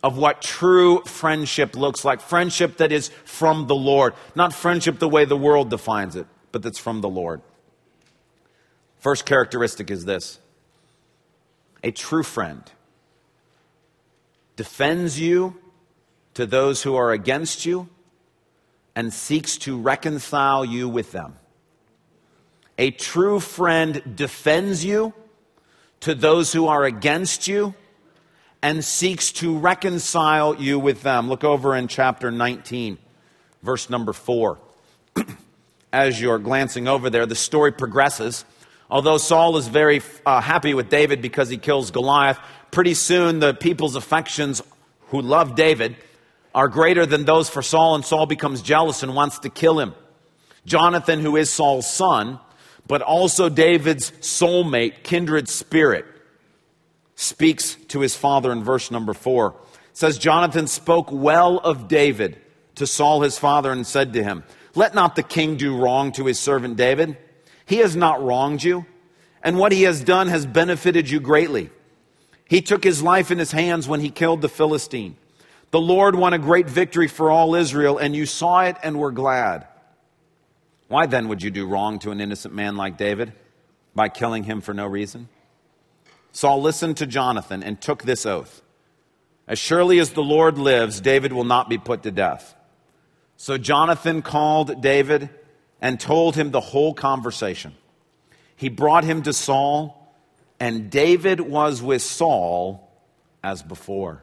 of 0.03 0.17
what 0.17 0.41
true 0.41 1.03
friendship 1.03 1.77
looks 1.77 2.05
like. 2.05 2.21
Friendship 2.21 2.77
that 2.77 2.93
is 2.93 3.09
from 3.25 3.67
the 3.67 3.75
Lord, 3.75 4.15
not 4.37 4.55
friendship 4.55 5.01
the 5.01 5.09
way 5.09 5.25
the 5.25 5.37
world 5.37 5.71
defines 5.71 6.15
it, 6.15 6.29
but 6.53 6.63
that's 6.63 6.79
from 6.79 7.01
the 7.01 7.09
Lord. 7.09 7.43
First 9.01 9.25
characteristic 9.25 9.91
is 9.91 10.05
this 10.05 10.39
a 11.83 11.91
true 11.91 12.23
friend 12.23 12.63
defends 14.57 15.19
you 15.19 15.57
to 16.35 16.47
those 16.47 16.83
who 16.83 16.95
are 16.97 17.11
against 17.11 17.65
you 17.65 17.89
and 18.95 19.13
seeks 19.13 19.57
to 19.57 19.79
reconcile 19.79 20.65
you 20.65 20.89
with 20.89 21.13
them. 21.13 21.35
A 22.77 22.91
true 22.91 23.41
friend 23.41 24.03
defends 24.17 24.85
you 24.85 25.15
to 26.01 26.15
those 26.15 26.53
who 26.53 26.67
are 26.67 26.85
against 26.85 27.49
you 27.49 27.75
and 28.63 28.85
seeks 28.85 29.33
to 29.33 29.57
reconcile 29.57 30.55
you 30.57 30.79
with 30.79 31.03
them. 31.03 31.29
Look 31.29 31.45
over 31.45 31.75
in 31.75 31.89
chapter 31.89 32.31
19, 32.31 32.99
verse 33.63 33.89
number 33.89 34.13
4. 34.13 34.59
As 35.93 36.21
you're 36.21 36.39
glancing 36.39 36.87
over 36.87 37.09
there, 37.09 37.25
the 37.25 37.35
story 37.35 37.73
progresses. 37.73 38.45
Although 38.91 39.19
Saul 39.19 39.57
is 39.57 39.69
very 39.69 40.03
uh, 40.27 40.41
happy 40.41 40.75
with 40.75 40.89
David 40.89 41.23
because 41.23 41.49
he 41.49 41.59
kills 41.59 41.91
Goliath, 41.91 42.39
pretty 42.71 42.95
soon 42.95 43.39
the 43.39 43.55
people's 43.55 43.95
affections 43.95 44.63
who 45.09 45.21
love 45.21 45.55
David 45.55 45.97
are 46.55 46.69
greater 46.69 47.07
than 47.07 47.25
those 47.25 47.49
for 47.49 47.63
Saul, 47.63 47.95
and 47.95 48.05
Saul 48.05 48.27
becomes 48.27 48.63
jealous 48.63 49.03
and 49.03 49.15
wants 49.15 49.39
to 49.41 49.51
kill 49.51 49.79
him. 49.79 49.95
Jonathan, 50.67 51.21
who 51.21 51.37
is 51.37 51.51
Saul's 51.51 51.91
son, 51.91 52.41
but 52.87 53.03
also 53.03 53.49
David's 53.49 54.11
soulmate, 54.21 55.05
kindred 55.05 55.49
spirit, 55.49 56.05
speaks 57.15 57.77
to 57.89 58.01
his 58.01 58.17
father 58.17 58.51
in 58.51 58.65
verse 58.65 58.91
number 58.91 59.15
four. 59.15 59.55
It 59.91 59.97
says, 59.97 60.19
Jonathan 60.19 60.67
spoke 60.67 61.11
well 61.13 61.59
of 61.59 61.87
David 61.87 62.39
to 62.77 62.87
Saul 62.87 63.21
his 63.23 63.39
father 63.39 63.71
and 63.71 63.87
said 63.87 64.13
to 64.15 64.25
him, 64.25 64.43
Let 64.75 64.95
not 64.95 65.15
the 65.15 65.23
king 65.23 65.57
do 65.57 65.77
wrong 65.77 66.11
to 66.13 66.27
his 66.27 66.39
servant 66.39 66.77
David. 66.77 67.17
He 67.71 67.77
has 67.77 67.95
not 67.95 68.21
wronged 68.21 68.65
you, 68.65 68.85
and 69.45 69.57
what 69.57 69.71
he 69.71 69.85
has 69.85 70.03
done 70.03 70.27
has 70.27 70.45
benefited 70.45 71.09
you 71.09 71.21
greatly. 71.21 71.71
He 72.49 72.63
took 72.63 72.83
his 72.83 73.01
life 73.01 73.31
in 73.31 73.39
his 73.39 73.53
hands 73.53 73.87
when 73.87 74.01
he 74.01 74.11
killed 74.11 74.41
the 74.41 74.49
Philistine. 74.49 75.17
The 75.71 75.81
Lord 75.81 76.17
won 76.17 76.33
a 76.33 76.39
great 76.39 76.69
victory 76.69 77.07
for 77.07 77.31
all 77.31 77.55
Israel, 77.55 77.97
and 77.97 78.17
you 78.17 78.27
saw 78.27 78.63
it 78.63 78.77
and 78.83 78.99
were 78.99 79.13
glad. 79.13 79.69
Why 80.89 81.07
then 81.07 81.29
would 81.29 81.45
you 81.45 81.53
do 81.53 81.65
wrong 81.65 82.01
to 82.01 82.11
an 82.11 82.21
innocent 82.21 82.53
man 82.53 82.77
like 82.77 82.99
David 82.99 83.35
by 83.95 84.09
killing 84.09 84.43
him 84.43 84.61
for 84.61 84.75
no 84.75 84.89
reason? 84.89 85.29
Saul 86.33 86.61
listened 86.61 86.97
to 86.97 87.07
Jonathan 87.07 87.63
and 87.63 87.81
took 87.81 88.03
this 88.03 88.27
oath 88.27 88.63
As 89.47 89.61
surely 89.61 90.01
as 90.01 90.11
the 90.11 90.25
Lord 90.25 90.59
lives, 90.59 91.01
David 91.01 91.33
will 91.33 91.45
not 91.45 91.69
be 91.69 91.79
put 91.79 92.03
to 92.03 92.11
death. 92.11 92.53
So 93.37 93.59
Jonathan 93.59 94.23
called 94.23 94.83
David 94.83 95.31
and 95.81 95.99
told 95.99 96.37
him 96.37 96.51
the 96.51 96.61
whole 96.61 96.95
conversation. 96.95 97.75
He 98.57 98.69
brought 98.69 99.05
him 99.05 99.23
to 99.23 99.33
Saul, 99.33 100.15
and 100.59 100.91
David 100.91 101.41
was 101.41 101.83
with 101.83 102.03
Saul 102.03 102.89
as 103.43 103.63
before. 103.63 104.23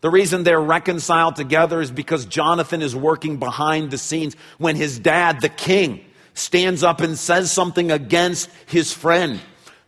The 0.00 0.10
reason 0.10 0.44
they're 0.44 0.60
reconciled 0.60 1.36
together 1.36 1.80
is 1.80 1.90
because 1.90 2.24
Jonathan 2.24 2.80
is 2.80 2.96
working 2.96 3.36
behind 3.36 3.90
the 3.90 3.98
scenes 3.98 4.34
when 4.56 4.76
his 4.76 4.98
dad, 4.98 5.42
the 5.42 5.50
king, 5.50 6.04
stands 6.32 6.82
up 6.82 7.00
and 7.00 7.18
says 7.18 7.52
something 7.52 7.90
against 7.90 8.48
his 8.66 8.92
friend. 8.92 9.40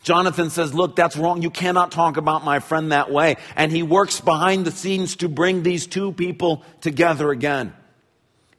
Jonathan 0.03 0.51
says, 0.51 0.75
Look, 0.75 0.97
that's 0.97 1.17
wrong. 1.17 1.43
You 1.43 1.51
cannot 1.51 1.93
talk 1.93 2.17
about 2.17 2.45
my 2.45 2.59
friend 2.59 2.93
that 2.93 3.11
way. 3.11 3.37
And 3.57 3.73
he 3.73 3.83
works 3.83 4.21
behind 4.21 4.65
the 4.67 4.71
scenes 4.73 5.17
to 5.17 5.29
bring 5.29 5.63
these 5.63 5.87
two 5.87 6.13
people 6.13 6.63
together 6.81 7.31
again. 7.31 7.73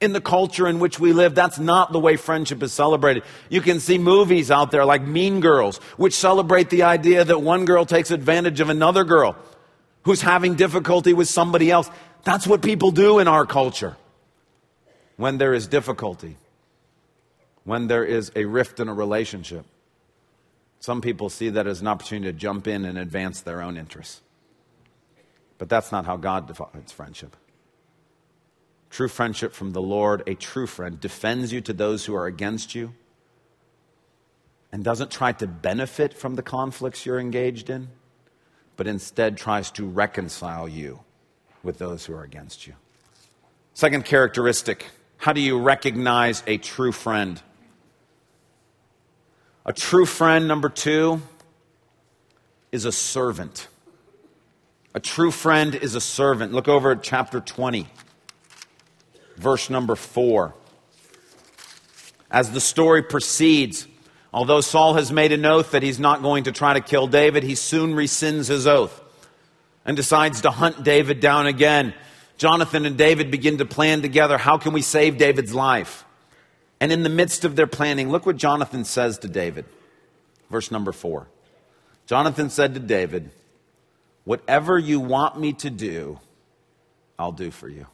In 0.04 0.12
the 0.12 0.20
culture 0.20 0.66
in 0.68 0.80
which 0.80 1.00
we 1.00 1.14
live, 1.14 1.34
that's 1.34 1.58
not 1.58 1.90
the 1.90 1.98
way 1.98 2.16
friendship 2.16 2.62
is 2.62 2.74
celebrated. 2.74 3.22
You 3.48 3.62
can 3.62 3.80
see 3.80 3.96
movies 3.96 4.50
out 4.50 4.70
there 4.70 4.84
like 4.84 5.00
Mean 5.00 5.40
Girls, 5.40 5.78
which 5.96 6.12
celebrate 6.12 6.68
the 6.68 6.82
idea 6.82 7.24
that 7.24 7.40
one 7.40 7.64
girl 7.64 7.86
takes 7.86 8.10
advantage 8.10 8.60
of 8.60 8.68
another 8.68 9.02
girl 9.02 9.34
who's 10.02 10.20
having 10.20 10.56
difficulty 10.56 11.14
with 11.14 11.26
somebody 11.26 11.70
else. 11.70 11.88
That's 12.22 12.46
what 12.46 12.60
people 12.60 12.90
do 12.90 13.18
in 13.18 13.28
our 13.28 13.46
culture. 13.46 13.96
When 15.16 15.38
there 15.38 15.54
is 15.54 15.66
difficulty, 15.66 16.36
when 17.64 17.86
there 17.86 18.04
is 18.04 18.30
a 18.36 18.44
rift 18.44 18.80
in 18.80 18.90
a 18.90 18.94
relationship, 18.94 19.64
some 20.80 21.00
people 21.00 21.30
see 21.30 21.48
that 21.48 21.66
as 21.66 21.80
an 21.80 21.86
opportunity 21.86 22.30
to 22.30 22.38
jump 22.38 22.66
in 22.66 22.84
and 22.84 22.98
advance 22.98 23.40
their 23.40 23.62
own 23.62 23.78
interests. 23.78 24.20
But 25.56 25.70
that's 25.70 25.90
not 25.90 26.04
how 26.04 26.18
God 26.18 26.46
defines 26.46 26.92
friendship. 26.92 27.34
True 28.94 29.08
friendship 29.08 29.52
from 29.52 29.72
the 29.72 29.82
Lord, 29.82 30.22
a 30.28 30.36
true 30.36 30.68
friend, 30.68 31.00
defends 31.00 31.52
you 31.52 31.60
to 31.62 31.72
those 31.72 32.04
who 32.04 32.14
are 32.14 32.26
against 32.26 32.76
you 32.76 32.94
and 34.70 34.84
doesn't 34.84 35.10
try 35.10 35.32
to 35.32 35.48
benefit 35.48 36.14
from 36.14 36.36
the 36.36 36.44
conflicts 36.44 37.04
you're 37.04 37.18
engaged 37.18 37.70
in, 37.70 37.88
but 38.76 38.86
instead 38.86 39.36
tries 39.36 39.72
to 39.72 39.84
reconcile 39.84 40.68
you 40.68 41.00
with 41.64 41.78
those 41.78 42.06
who 42.06 42.14
are 42.14 42.22
against 42.22 42.68
you. 42.68 42.74
Second 43.72 44.04
characteristic 44.04 44.86
how 45.16 45.32
do 45.32 45.40
you 45.40 45.58
recognize 45.58 46.44
a 46.46 46.56
true 46.56 46.92
friend? 46.92 47.42
A 49.66 49.72
true 49.72 50.06
friend, 50.06 50.46
number 50.46 50.68
two, 50.68 51.20
is 52.70 52.84
a 52.84 52.92
servant. 52.92 53.66
A 54.94 55.00
true 55.00 55.32
friend 55.32 55.74
is 55.74 55.96
a 55.96 56.00
servant. 56.00 56.52
Look 56.52 56.68
over 56.68 56.92
at 56.92 57.02
chapter 57.02 57.40
20, 57.40 57.88
verse 59.36 59.70
number 59.70 59.96
4. 59.96 60.54
As 62.30 62.50
the 62.50 62.60
story 62.60 63.02
proceeds, 63.02 63.86
although 64.32 64.60
Saul 64.60 64.94
has 64.94 65.12
made 65.12 65.32
an 65.32 65.44
oath 65.46 65.70
that 65.70 65.82
he's 65.82 66.00
not 66.00 66.22
going 66.22 66.44
to 66.44 66.52
try 66.52 66.74
to 66.74 66.80
kill 66.80 67.06
David, 67.06 67.42
he 67.42 67.54
soon 67.54 67.94
rescinds 67.94 68.48
his 68.48 68.66
oath 68.66 69.00
and 69.84 69.96
decides 69.96 70.40
to 70.40 70.50
hunt 70.50 70.82
David 70.82 71.20
down 71.20 71.46
again. 71.46 71.94
Jonathan 72.36 72.86
and 72.86 72.96
David 72.96 73.30
begin 73.30 73.58
to 73.58 73.64
plan 73.64 74.02
together 74.02 74.38
how 74.38 74.58
can 74.58 74.72
we 74.72 74.82
save 74.82 75.18
David's 75.18 75.54
life? 75.54 76.04
And 76.80 76.90
in 76.90 77.02
the 77.02 77.08
midst 77.08 77.44
of 77.44 77.56
their 77.56 77.66
planning, 77.66 78.10
look 78.10 78.26
what 78.26 78.36
Jonathan 78.36 78.84
says 78.84 79.18
to 79.18 79.28
David. 79.28 79.64
Verse 80.50 80.70
number 80.70 80.92
four. 80.92 81.28
Jonathan 82.06 82.50
said 82.50 82.74
to 82.74 82.80
David, 82.80 83.30
Whatever 84.24 84.78
you 84.78 85.00
want 85.00 85.38
me 85.38 85.52
to 85.54 85.70
do, 85.70 86.18
I'll 87.18 87.32
do 87.32 87.50
for 87.50 87.68
you. 87.68 87.86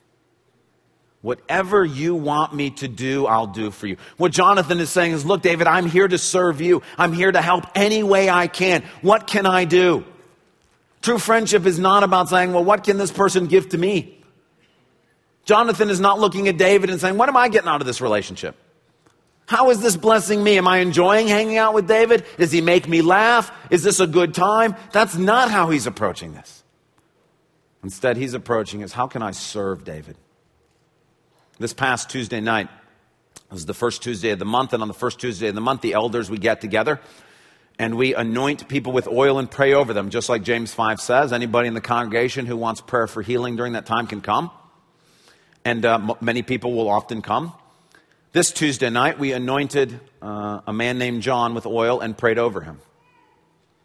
Whatever 1.22 1.85
you 1.85 2.14
want 2.14 2.54
me 2.54 2.70
to 2.70 2.88
do, 2.88 3.26
I'll 3.26 3.46
do 3.46 3.70
for 3.70 3.87
you. 3.87 3.98
What 4.16 4.33
Jonathan 4.33 4.80
is 4.80 4.88
saying 4.88 5.12
is, 5.12 5.24
Look, 5.24 5.42
David, 5.42 5.66
I'm 5.66 5.87
here 5.87 6.09
to 6.09 6.16
serve 6.16 6.61
you. 6.61 6.83
I'm 6.96 7.12
here 7.12 7.30
to 7.30 7.42
help 7.42 7.66
any 7.74 8.02
way 8.02 8.30
I 8.30 8.46
can. 8.46 8.83
What 9.02 9.26
can 9.26 9.44
I 9.44 9.66
do? 9.66 10.04
True 11.02 11.18
friendship 11.18 11.66
is 11.66 11.78
not 11.78 12.04
about 12.04 12.30
saying, 12.30 12.52
Well, 12.52 12.64
what 12.64 12.85
can 12.85 12.96
this 12.96 13.11
person 13.11 13.46
give 13.46 13.68
to 13.70 13.78
me? 13.78 14.16
Jonathan 15.44 15.90
is 15.90 16.00
not 16.00 16.20
looking 16.20 16.48
at 16.48 16.56
David 16.56 16.88
and 16.90 17.00
saying, 17.00 17.18
What 17.18 17.28
am 17.28 17.37
I 17.37 17.48
getting 17.48 17.68
out 17.68 17.83
of 17.83 17.87
this 17.87 18.00
relationship? 18.00 18.56
How 19.44 19.70
is 19.70 19.83
this 19.83 19.96
blessing 19.96 20.42
me? 20.42 20.56
Am 20.59 20.68
I 20.68 20.78
enjoying 20.78 21.26
hanging 21.26 21.59
out 21.59 21.74
with 21.74 21.88
David? 21.88 22.24
Does 22.38 22.52
he 22.52 22.61
make 22.61 22.88
me 22.88 23.02
laugh? 23.02 23.52
Is 23.68 23.83
this 23.83 23.98
a 24.00 24.06
good 24.06 24.33
time? 24.33 24.76
That's 24.92 25.16
not 25.16 25.50
how 25.50 25.70
he's 25.70 25.87
approaching 25.87 26.33
this. 26.33 26.62
Instead, 27.83 28.16
he's 28.16 28.33
approaching 28.33 28.80
is 28.83 28.92
how 28.92 29.06
can 29.06 29.22
I 29.22 29.33
serve 29.33 29.85
David? 29.85 30.16
This 31.61 31.75
past 31.75 32.09
Tuesday 32.09 32.40
night 32.40 32.70
was 33.51 33.66
the 33.66 33.75
first 33.75 34.03
Tuesday 34.03 34.31
of 34.31 34.38
the 34.38 34.46
month, 34.46 34.73
and 34.73 34.81
on 34.81 34.88
the 34.88 34.94
first 34.94 35.20
Tuesday 35.20 35.49
of 35.49 35.55
the 35.55 35.61
month, 35.61 35.83
the 35.83 35.92
elders 35.92 36.31
we 36.31 36.38
get 36.38 36.62
together 36.62 36.99
and 37.79 37.96
we 37.96 38.14
anoint 38.14 38.66
people 38.66 38.94
with 38.94 39.07
oil 39.07 39.38
and 39.38 39.51
pray 39.51 39.75
over 39.75 39.92
them, 39.92 40.09
just 40.09 40.31
like 40.31 40.42
James 40.42 40.73
5 40.73 41.03
says. 41.03 41.35
Anybody 41.35 41.68
in 41.68 41.75
the 41.75 41.83
congregation 41.83 42.46
who 42.46 42.57
wants 42.57 42.81
prayer 42.81 43.07
for 43.07 43.20
healing 43.20 43.57
during 43.57 43.75
that 43.75 43.85
time 43.85 44.07
can 44.07 44.23
come. 44.23 44.51
And 45.62 45.85
uh, 45.85 45.96
m- 45.96 46.12
many 46.23 46.40
people 46.40 46.73
will 46.73 46.88
often 46.88 47.20
come. 47.20 47.53
This 48.33 48.53
Tuesday 48.53 48.88
night, 48.88 49.18
we 49.18 49.33
anointed 49.33 50.01
uh, 50.23 50.61
a 50.66 50.73
man 50.73 50.96
named 50.96 51.23
John 51.23 51.55
with 51.55 51.66
oil 51.66 52.01
and 52.01 52.16
prayed 52.16 52.38
over 52.38 52.62
him. 52.62 52.81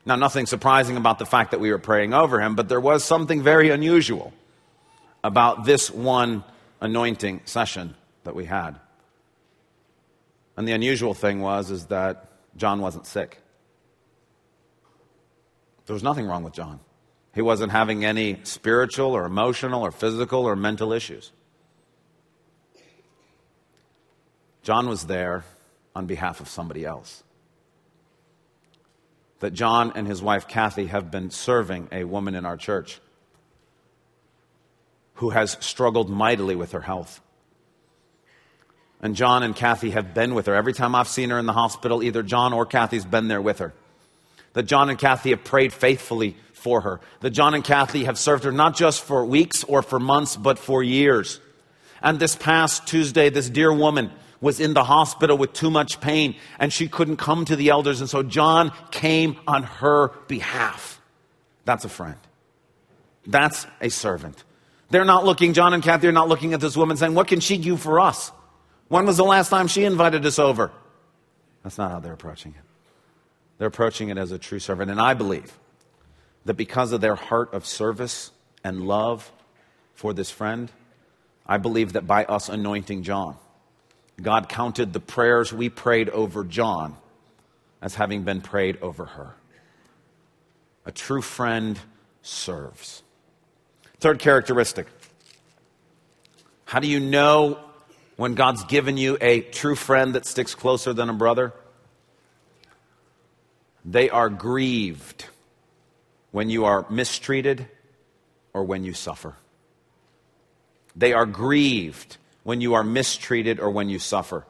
Now, 0.06 0.16
nothing 0.16 0.46
surprising 0.46 0.96
about 0.96 1.20
the 1.20 1.26
fact 1.26 1.52
that 1.52 1.60
we 1.60 1.72
were 1.72 1.78
praying 1.78 2.14
over 2.14 2.40
him, 2.40 2.56
but 2.56 2.70
there 2.70 2.80
was 2.80 3.04
something 3.04 3.44
very 3.44 3.70
unusual 3.70 4.32
about 5.26 5.66
this 5.66 5.92
one 5.92 6.46
anointing 6.82 7.42
session 7.46 7.96
that 8.24 8.36
we 8.36 8.46
had. 8.46 8.80
And 10.58 10.68
the 10.68 10.72
unusual 10.72 11.14
thing 11.14 11.42
was 11.42 11.72
is 11.72 11.88
that 11.88 12.30
John 12.58 12.82
wasn't 12.82 13.06
sick. 13.06 13.40
There 15.86 15.94
was 15.94 16.04
nothing 16.04 16.26
wrong 16.26 16.44
with 16.44 16.54
John. 16.54 16.80
He 17.34 17.42
wasn't 17.42 17.72
having 17.72 18.06
any 18.06 18.40
spiritual 18.44 19.12
or 19.12 19.26
emotional 19.26 19.82
or 19.82 19.92
physical 19.92 20.46
or 20.46 20.56
mental 20.56 20.94
issues. 20.94 21.32
John 24.64 24.88
was 24.88 25.06
there 25.06 25.44
on 25.96 26.06
behalf 26.06 26.40
of 26.40 26.48
somebody 26.48 26.86
else. 26.86 27.24
that 29.40 29.54
John 29.54 29.92
and 29.96 30.08
his 30.08 30.22
wife 30.22 30.48
Kathy 30.48 30.88
have 30.88 31.12
been 31.12 31.30
serving 31.30 31.90
a 31.92 32.04
woman 32.04 32.36
in 32.36 32.46
our 32.46 32.58
church 32.58 33.00
who 35.16 35.32
has 35.32 35.58
struggled 35.60 36.10
mightily 36.10 36.56
with 36.56 36.72
her 36.72 36.82
health. 36.82 37.22
And 39.02 39.16
John 39.16 39.44
and 39.44 39.56
Kathy 39.56 39.92
have 39.92 40.14
been 40.14 40.34
with 40.34 40.46
her. 40.46 40.56
Every 40.56 40.74
time 40.74 40.96
I've 40.96 41.08
seen 41.08 41.30
her 41.30 41.38
in 41.38 41.46
the 41.46 41.54
hospital, 41.54 42.02
either 42.02 42.24
John 42.24 42.54
or 42.54 42.66
Kathy's 42.66 43.06
been 43.06 43.28
there 43.28 43.42
with 43.42 43.60
her. 43.60 43.74
That 44.54 44.64
John 44.64 44.90
and 44.90 44.98
Kathy 44.98 45.32
have 45.32 45.44
prayed 45.44 45.74
faithfully 45.74 46.38
for 46.54 46.82
her. 46.82 47.02
That 47.20 47.32
John 47.32 47.54
and 47.54 47.64
Kathy 47.64 48.06
have 48.06 48.18
served 48.18 48.46
her 48.46 48.52
not 48.52 48.76
just 48.76 49.04
for 49.04 49.26
weeks 49.26 49.64
or 49.66 49.82
for 49.82 50.00
months, 50.00 50.38
but 50.38 50.58
for 50.58 50.82
years. 50.82 51.42
And 52.02 52.20
this 52.20 52.36
past 52.36 52.88
Tuesday, 52.88 53.30
this 53.30 53.50
dear 53.50 53.74
woman 53.74 54.12
was 54.42 54.60
in 54.60 54.74
the 54.74 54.84
hospital 54.84 55.38
with 55.38 55.52
too 55.54 55.70
much 55.70 56.00
pain 56.00 56.36
and 56.58 56.72
she 56.72 56.88
couldn't 56.88 57.18
come 57.18 57.46
to 57.46 57.56
the 57.56 57.70
elders. 57.70 58.00
And 58.00 58.10
so 58.10 58.24
John 58.24 58.72
came 58.92 59.38
on 59.46 59.64
her 59.64 60.10
behalf. 60.28 61.02
That's 61.66 61.84
a 61.84 61.90
friend. 61.90 62.18
That's 63.28 63.68
a 63.82 63.90
servant. 63.90 64.45
They're 64.90 65.06
not 65.06 65.26
looking, 65.26 65.54
John 65.54 65.74
and 65.74 65.82
Kathy 65.82 66.08
are 66.08 66.12
not 66.12 66.28
looking 66.28 66.54
at 66.54 66.60
this 66.60 66.78
woman 66.78 66.98
saying, 66.98 67.14
What 67.14 67.28
can 67.28 67.40
she 67.40 67.58
do 67.58 67.78
for 67.78 68.00
us? 68.00 68.32
When 68.88 69.06
was 69.06 69.18
the 69.18 69.24
last 69.24 69.50
time 69.50 69.68
she 69.68 69.84
invited 69.84 70.26
us 70.26 70.38
over? 70.38 70.72
That's 71.64 71.78
not 71.78 71.92
how 71.92 72.00
they're 72.00 72.14
approaching 72.14 72.54
it. 72.58 72.64
They're 73.58 73.68
approaching 73.68 74.10
it 74.10 74.18
as 74.18 74.32
a 74.32 74.38
true 74.38 74.60
servant. 74.60 74.92
And 74.92 75.02
I 75.02 75.14
believe 75.14 75.58
that 76.46 76.54
because 76.54 76.92
of 76.92 77.02
their 77.02 77.16
heart 77.16 77.54
of 77.54 77.66
service 77.66 78.32
and 78.64 78.88
love 78.88 79.32
for 79.96 80.14
this 80.14 80.30
friend, 80.30 80.72
I 81.48 81.58
believe 81.58 81.94
that 81.94 82.06
by 82.06 82.26
us 82.26 82.50
anointing 82.50 83.04
John, 83.04 83.38
God 84.22 84.50
counted 84.50 84.94
the 84.94 85.00
prayers 85.00 85.52
we 85.52 85.70
prayed 85.70 86.10
over 86.10 86.44
John 86.44 86.96
as 87.82 87.96
having 87.96 88.24
been 88.24 88.42
prayed 88.42 88.78
over 88.82 89.06
her. 89.06 89.36
A 90.86 90.92
true 90.92 91.22
friend 91.22 91.80
serves. 92.22 93.04
Third 94.00 94.20
characteristic 94.20 94.88
how 96.66 96.80
do 96.80 96.88
you 96.88 97.00
know 97.00 97.60
when 98.18 98.34
God's 98.34 98.64
given 98.66 98.98
you 98.98 99.18
a 99.22 99.42
true 99.42 99.76
friend 99.76 100.16
that 100.16 100.26
sticks 100.26 100.56
closer 100.56 100.94
than 100.94 101.10
a 101.10 101.14
brother? 101.14 101.54
They 103.86 104.10
are 104.10 104.30
grieved 104.30 105.26
when 106.32 106.50
you 106.50 106.66
are 106.66 106.86
mistreated 106.90 107.68
or 108.52 108.64
when 108.64 108.84
you 108.84 108.94
suffer. 108.94 109.36
They 110.96 111.14
are 111.14 111.26
grieved 111.26 112.18
when 112.44 112.62
you 112.62 112.74
are 112.74 112.84
mistreated 112.84 113.60
or 113.60 113.70
when 113.70 113.90
you 113.90 114.00
suffer. 114.00 114.46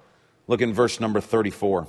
Look 0.47 0.61
in 0.61 0.73
verse 0.73 0.99
number 0.99 1.19
34. 1.19 1.87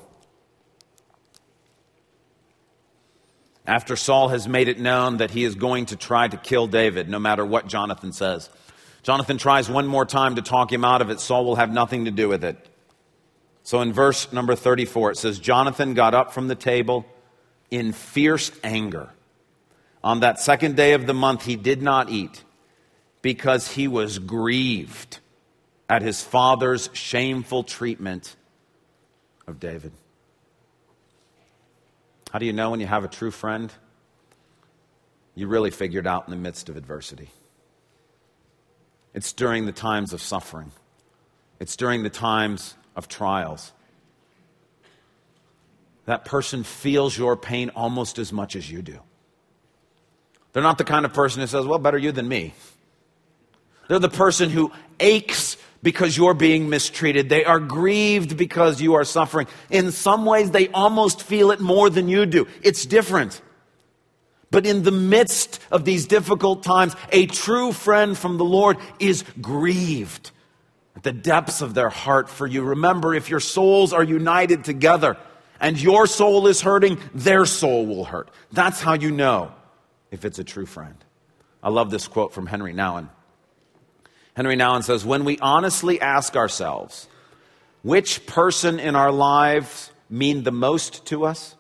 After 3.67 3.97
Saul 3.97 4.29
has 4.29 4.47
made 4.47 4.69
it 4.69 4.79
known 4.79 5.17
that 5.17 5.31
he 5.31 5.45
is 5.45 5.55
going 5.55 5.87
to 5.87 5.97
try 5.97 6.29
to 6.29 6.37
kill 6.37 6.67
David, 6.67 7.09
no 7.09 7.19
matter 7.19 7.45
what 7.45 7.67
Jonathan 7.67 8.13
says. 8.13 8.49
Jonathan 9.03 9.39
tries 9.39 9.69
one 9.69 9.87
more 9.87 10.05
time 10.05 10.37
to 10.37 10.43
talk 10.43 10.73
him 10.73 10.85
out 10.85 11.03
of 11.03 11.11
it. 11.11 11.21
Saul 11.21 11.45
will 11.45 11.57
have 11.57 11.73
nothing 11.73 12.05
to 12.05 12.11
do 12.11 12.29
with 12.29 12.45
it. 12.45 12.57
So 13.63 13.81
in 13.81 13.93
verse 13.93 14.33
number 14.33 14.55
34, 14.55 15.13
it 15.13 15.17
says 15.17 15.39
Jonathan 15.41 15.95
got 15.95 16.15
up 16.15 16.33
from 16.33 16.47
the 16.49 16.55
table 16.55 17.07
in 17.71 17.93
fierce 17.93 18.53
anger. 18.63 19.11
On 20.05 20.21
that 20.21 20.39
second 20.39 20.77
day 20.77 20.93
of 20.93 21.07
the 21.07 21.15
month, 21.15 21.45
he 21.45 21.57
did 21.57 21.83
not 21.83 22.11
eat 22.11 22.45
because 23.23 23.73
he 23.73 23.89
was 23.89 24.21
grieved 24.21 25.19
at 25.89 26.03
his 26.03 26.23
father's 26.23 26.89
shameful 26.93 27.65
treatment 27.65 28.37
of 29.49 29.59
David. 29.59 29.93
How 32.37 32.39
do 32.39 32.45
you 32.45 32.53
know 32.53 32.69
when 32.69 32.81
you 32.81 32.87
have 32.87 33.03
a 33.03 33.09
true 33.09 33.31
friend? 33.31 33.73
You 35.35 35.49
really 35.49 35.71
figure 35.71 36.01
it 36.01 36.07
out 36.07 36.29
in 36.29 36.33
the 36.33 36.37
midst 36.37 36.69
of 36.69 36.77
adversity. 36.77 37.31
It's 39.15 39.33
during 39.33 39.65
the 39.65 39.73
times 39.73 40.13
of 40.13 40.21
suffering, 40.21 40.71
it's 41.61 41.77
during 41.77 42.03
the 42.03 42.11
times 42.11 42.75
of 42.95 43.09
trials. 43.09 43.73
That 46.05 46.27
person 46.27 46.63
feels 46.63 47.17
your 47.17 47.39
pain 47.39 47.71
almost 47.71 48.19
as 48.19 48.35
much 48.35 48.55
as 48.55 48.71
you 48.71 48.83
do. 48.83 49.01
They're 50.53 50.63
not 50.63 50.77
the 50.77 50.85
kind 50.85 51.07
of 51.07 51.15
person 51.15 51.41
who 51.41 51.47
says, 51.47 51.65
Well, 51.65 51.79
better 51.79 51.97
you 51.97 52.13
than 52.13 52.29
me. 52.29 52.53
They're 53.89 53.99
the 53.99 54.11
person 54.11 54.51
who 54.51 54.73
aches 55.01 55.57
because 55.87 56.17
you're 56.17 56.35
being 56.35 56.69
mistreated. 56.69 57.29
They 57.29 57.45
are 57.45 57.61
grieved 57.61 58.37
because 58.37 58.81
you 58.81 58.95
are 58.95 59.05
suffering. 59.05 59.47
In 59.71 59.93
some 59.93 60.25
ways, 60.25 60.51
they 60.51 60.67
almost 60.71 61.23
feel 61.23 61.53
it 61.53 61.61
more 61.61 61.89
than 61.89 62.09
you 62.09 62.27
do. 62.27 62.49
It's 62.61 62.87
different. 62.87 63.41
But 64.51 64.67
in 64.67 64.83
the 64.83 64.91
midst 64.91 65.61
of 65.71 65.85
these 65.85 66.09
difficult 66.09 66.65
times, 66.65 66.97
a 67.13 67.27
true 67.27 67.71
friend 67.71 68.19
from 68.19 68.37
the 68.37 68.45
Lord 68.45 68.79
is 68.99 69.23
grieved 69.41 70.33
at 70.97 71.05
the 71.05 71.13
depths 71.13 71.61
of 71.61 71.75
their 71.75 71.89
heart 71.89 72.29
for 72.29 72.49
you. 72.49 72.65
Remember, 72.65 73.15
if 73.15 73.31
your 73.31 73.39
souls 73.39 73.93
are 73.93 74.03
united 74.03 74.65
together 74.65 75.17
and 75.61 75.81
your 75.81 76.09
soul 76.09 76.49
is 76.49 76.61
hurting, 76.61 76.99
their 77.15 77.47
soul 77.47 77.87
will 77.87 78.07
hurt. 78.07 78.29
That's 78.51 78.81
how 78.81 78.95
you 78.95 79.13
know 79.13 79.53
if 80.11 80.25
it's 80.25 80.41
a 80.41 80.45
true 80.45 80.67
friend. 80.67 80.97
I 81.63 81.69
love 81.69 81.93
this 81.93 82.09
quote 82.09 82.33
from 82.33 82.47
Henry 82.47 82.75
Nouwen. 82.75 83.09
Henry 84.37 84.55
Nouwen 84.55 84.85
says, 84.85 85.03
When 85.03 85.25
we 85.25 85.39
honestly 85.39 85.99
ask 85.99 86.37
ourselves, 86.37 87.09
which 87.83 88.27
person 88.27 88.79
in 88.79 88.95
our 88.95 89.11
lives 89.11 89.91
mean 90.11 90.43
the 90.43 90.53
most 90.53 91.07
to 91.07 91.25
us? 91.25 91.55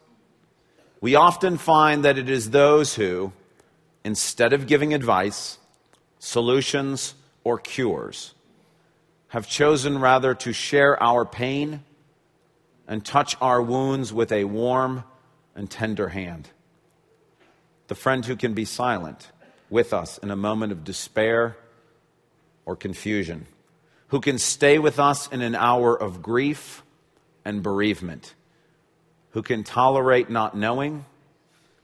We 1.01 1.15
often 1.15 1.57
find 1.57 2.05
that 2.05 2.19
it 2.19 2.29
is 2.29 2.51
those 2.51 2.95
who, 2.95 3.33
instead 4.05 4.53
of 4.53 4.67
giving 4.67 4.93
advice, 4.93 5.57
solutions, 6.19 7.15
or 7.45 7.59
cures, 7.59 8.35
have 9.29 9.49
chosen 9.49 9.99
rather 9.99 10.35
to 10.35 10.53
share 10.53 11.03
our 11.03 11.25
pain 11.25 11.83
and 12.87 13.03
touch 13.03 13.37
our 13.41 13.62
wounds 13.62 14.12
with 14.12 14.31
a 14.31 14.45
warm 14.45 15.03
and 15.55 15.71
tender 15.71 16.09
hand. 16.09 16.51
The 17.89 17.95
friend 17.95 18.25
who 18.27 18.37
can 18.37 18.53
be 18.53 18.67
silent 18.67 19.33
with 19.71 19.95
us 19.95 20.19
in 20.19 20.31
a 20.31 20.37
moment 20.37 20.73
of 20.73 20.85
despair 20.85 21.57
or 22.67 22.77
confusion, 22.77 23.47
who 24.09 24.21
can 24.21 24.39
stay 24.39 24.79
with 24.79 24.99
us 24.99 25.29
in 25.29 25.41
an 25.41 25.55
hour 25.55 25.99
of 25.99 26.21
grief 26.21 26.83
and 27.45 27.63
bereavement, 27.63 28.35
who 29.31 29.43
can 29.43 29.65
tolerate 29.65 30.29
not 30.29 30.57
knowing, 30.57 31.07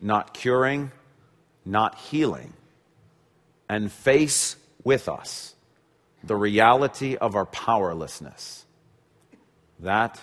not 0.01 0.35
curing, 0.35 0.91
not 1.65 1.97
healing, 1.97 2.53
and 3.69 3.91
face 3.91 4.57
with 4.85 5.09
us 5.09 5.55
the 6.25 6.37
reality 6.37 7.17
of 7.17 7.35
our 7.37 7.47
powerlessness. 7.47 8.65
That 9.81 10.21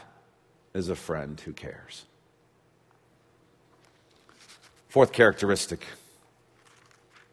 is 0.74 0.90
a 0.90 0.96
friend 0.96 1.40
who 1.40 1.54
cares. 1.54 2.06
Fourth 4.88 5.12
characteristic. 5.12 5.86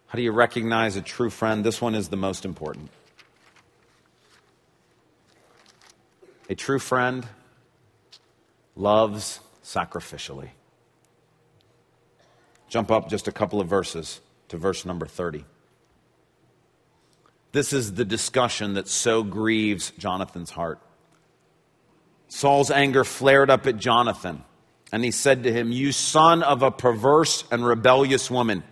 How 0.08 0.16
do 0.16 0.22
you 0.22 0.32
recognize 0.32 0.96
a 0.96 1.02
true 1.02 1.30
friend? 1.30 1.64
This 1.64 1.80
one 1.80 1.94
is 1.94 2.08
the 2.08 2.16
most 2.16 2.44
important. 2.44 2.90
A 6.48 6.54
true 6.54 6.78
friend 6.78 7.26
loves 8.76 9.40
sacrificially. 9.64 10.50
Jump 12.68 12.90
up 12.90 13.08
just 13.08 13.26
a 13.26 13.32
couple 13.32 13.60
of 13.60 13.68
verses 13.68 14.20
to 14.48 14.56
verse 14.56 14.84
number 14.84 15.06
30. 15.06 15.44
This 17.52 17.72
is 17.72 17.94
the 17.94 18.04
discussion 18.04 18.74
that 18.74 18.86
so 18.86 19.22
grieves 19.22 19.92
Jonathan's 19.98 20.50
heart. 20.50 20.78
Saul's 22.28 22.70
anger 22.70 23.02
flared 23.02 23.50
up 23.50 23.66
at 23.66 23.76
Jonathan, 23.76 24.44
and 24.92 25.02
he 25.02 25.10
said 25.10 25.44
to 25.44 25.52
him, 25.52 25.72
You 25.72 25.90
son 25.92 26.42
of 26.42 26.62
a 26.62 26.70
perverse 26.70 27.44
and 27.50 27.64
rebellious 27.64 28.30
woman, 28.30 28.62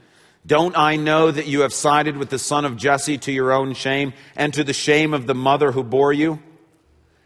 don't 0.47 0.77
I 0.77 0.97
know 0.97 1.31
that 1.31 1.47
you 1.47 1.63
have 1.63 1.73
sided 1.73 2.19
with 2.19 2.29
the 2.29 2.39
son 2.39 2.65
of 2.65 2.77
Jesse 2.77 3.17
to 3.19 3.33
your 3.33 3.53
own 3.53 3.73
shame 3.73 4.13
and 4.37 4.53
to 4.55 4.63
the 4.63 4.75
shame 4.75 5.15
of 5.15 5.27
the 5.27 5.35
mother 5.35 5.73
who 5.73 5.83
bore 5.83 6.13
you? 6.13 6.41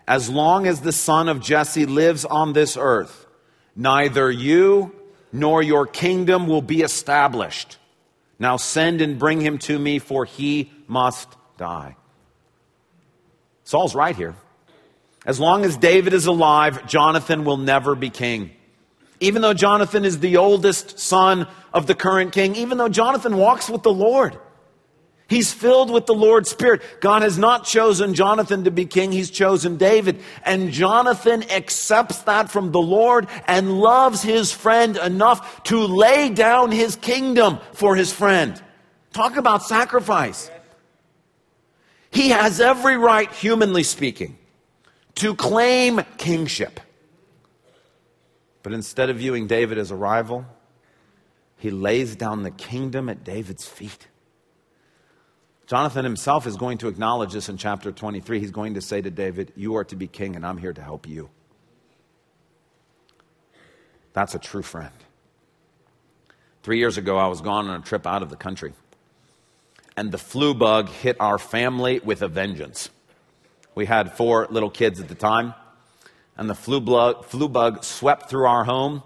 As 0.09 0.31
long 0.31 0.67
as 0.67 0.81
the 0.81 0.93
son 0.93 1.29
of 1.29 1.39
Jesse 1.39 1.85
lives 1.85 2.25
on 2.25 2.55
this 2.55 2.79
earth, 2.79 3.27
neither 3.77 4.31
you 4.31 4.97
nor 5.33 5.63
your 5.63 5.87
kingdom 5.87 6.47
will 6.47 6.63
be 6.63 6.81
established. 6.81 7.77
Now 8.39 8.57
send 8.57 9.03
and 9.03 9.19
bring 9.19 9.43
him 9.43 9.59
to 9.59 9.79
me, 9.79 9.99
for 9.99 10.25
he 10.25 10.73
must 10.87 11.29
die. 11.59 11.95
Saul's 13.65 13.95
right 13.95 14.17
here. 14.17 14.35
As 15.27 15.39
long 15.39 15.67
as 15.67 15.77
David 15.77 16.15
is 16.15 16.25
alive, 16.25 16.87
Jonathan 16.87 17.45
will 17.45 17.59
never 17.59 17.95
be 17.95 18.09
king. 18.09 18.53
Even 19.21 19.43
though 19.43 19.53
Jonathan 19.53 20.07
is 20.07 20.21
the 20.21 20.39
oldest 20.39 20.99
son 20.99 21.47
of 21.75 21.87
the 21.87 21.95
current 21.95 22.33
king, 22.33 22.57
even 22.57 22.79
though 22.79 22.89
Jonathan 22.89 23.37
walks 23.37 23.69
with 23.69 23.83
the 23.83 23.93
Lord, 23.93 24.39
He's 25.29 25.53
filled 25.53 25.91
with 25.91 26.07
the 26.07 26.15
Lord's 26.15 26.49
Spirit. 26.49 26.81
God 27.01 27.21
has 27.21 27.37
not 27.37 27.67
chosen 27.67 28.15
Jonathan 28.15 28.65
to 28.65 28.71
be 28.71 28.87
king, 28.87 29.13
he's 29.13 29.31
chosen 29.31 29.77
David. 29.77 30.21
And 30.43 30.73
Jonathan 30.73 31.49
accepts 31.51 32.23
that 32.23 32.51
from 32.51 32.73
the 32.73 32.81
Lord 32.81 33.29
and 33.47 33.79
loves 33.79 34.23
his 34.23 34.53
friend 34.53 34.97
enough 34.97 35.63
to 35.65 35.81
lay 35.81 36.31
down 36.31 36.71
his 36.73 36.97
kingdom 36.97 37.59
for 37.75 37.95
his 37.95 38.11
friend. 38.11 38.61
Talk 39.13 39.37
about 39.37 39.63
sacrifice. 39.63 40.51
He 42.11 42.31
has 42.31 42.59
every 42.59 42.97
right, 42.97 43.31
humanly 43.31 43.83
speaking, 43.83 44.39
to 45.17 45.35
claim 45.35 46.01
kingship. 46.17 46.81
But 48.63 48.73
instead 48.73 49.11
of 49.11 49.19
viewing 49.19 49.47
David 49.47 49.77
as 49.77 49.91
a 49.91 49.97
rival, 49.97 50.47
he 51.59 51.71
lays 51.71 52.17
down 52.17 52.45
the 52.45 52.51
kingdom 52.51 53.11
at 53.11 53.25
David's 53.25 53.67
feet. 53.67 54.07
Jonathan 55.69 56.03
himself 56.03 56.47
is 56.47 56.57
going 56.57 56.79
to 56.79 56.89
acknowledge 56.89 57.35
this 57.35 57.51
in 57.51 57.59
chapter 57.59 57.93
23. 57.93 58.41
He's 58.41 58.51
going 58.51 58.75
to 58.75 58.81
say 58.81 59.03
to 59.03 59.11
David, 59.11 59.53
You 59.55 59.77
are 59.77 59.85
to 59.85 59.97
be 59.97 60.07
king, 60.07 60.35
and 60.35 60.45
I'm 60.45 60.57
here 60.57 60.73
to 60.73 60.83
help 60.83 61.07
you. 61.07 61.29
That's 64.15 64.35
a 64.35 64.39
true 64.39 64.63
friend. 64.63 64.95
Three 66.63 66.79
years 66.79 66.97
ago, 66.97 67.19
I 67.19 67.27
was 67.27 67.43
gone 67.43 67.69
on 67.69 67.81
a 67.81 67.85
trip 67.85 68.07
out 68.07 68.23
of 68.23 68.31
the 68.31 68.37
country, 68.37 68.73
and 69.95 70.11
the 70.11 70.17
flu 70.17 70.55
bug 70.55 70.89
hit 70.89 71.19
our 71.21 71.37
family 71.37 71.99
with 71.99 72.23
a 72.23 72.29
vengeance. 72.29 72.89
We 73.75 73.85
had 73.85 74.17
four 74.17 74.47
little 74.49 74.71
kids 74.71 75.01
at 75.01 75.09
the 75.09 75.15
time, 75.15 75.53
and 76.39 76.49
the 76.49 76.55
flu, 76.55 76.81
bug, 76.81 77.27
flu 77.27 77.47
bug 77.47 77.85
swept 77.85 78.31
through 78.31 78.47
our 78.47 78.65
home, 78.65 79.03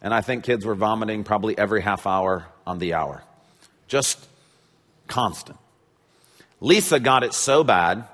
and 0.00 0.14
I 0.14 0.20
think 0.20 0.44
kids 0.44 0.64
were 0.64 0.76
vomiting 0.76 1.24
probably 1.24 1.58
every 1.58 1.82
half 1.82 2.06
hour 2.06 2.46
on 2.64 2.78
the 2.78 2.94
hour. 2.94 3.24
Just 3.88 4.24
constant. 5.08 5.58
Lisa 6.60 7.00
got 7.00 7.22
it 7.22 7.34
so 7.34 7.64
bad 7.64 8.04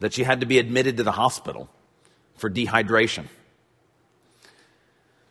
that 0.00 0.12
she 0.12 0.24
had 0.24 0.40
to 0.40 0.46
be 0.46 0.58
admitted 0.58 0.96
to 0.98 1.02
the 1.02 1.12
hospital 1.12 1.68
for 2.36 2.50
dehydration. 2.50 3.26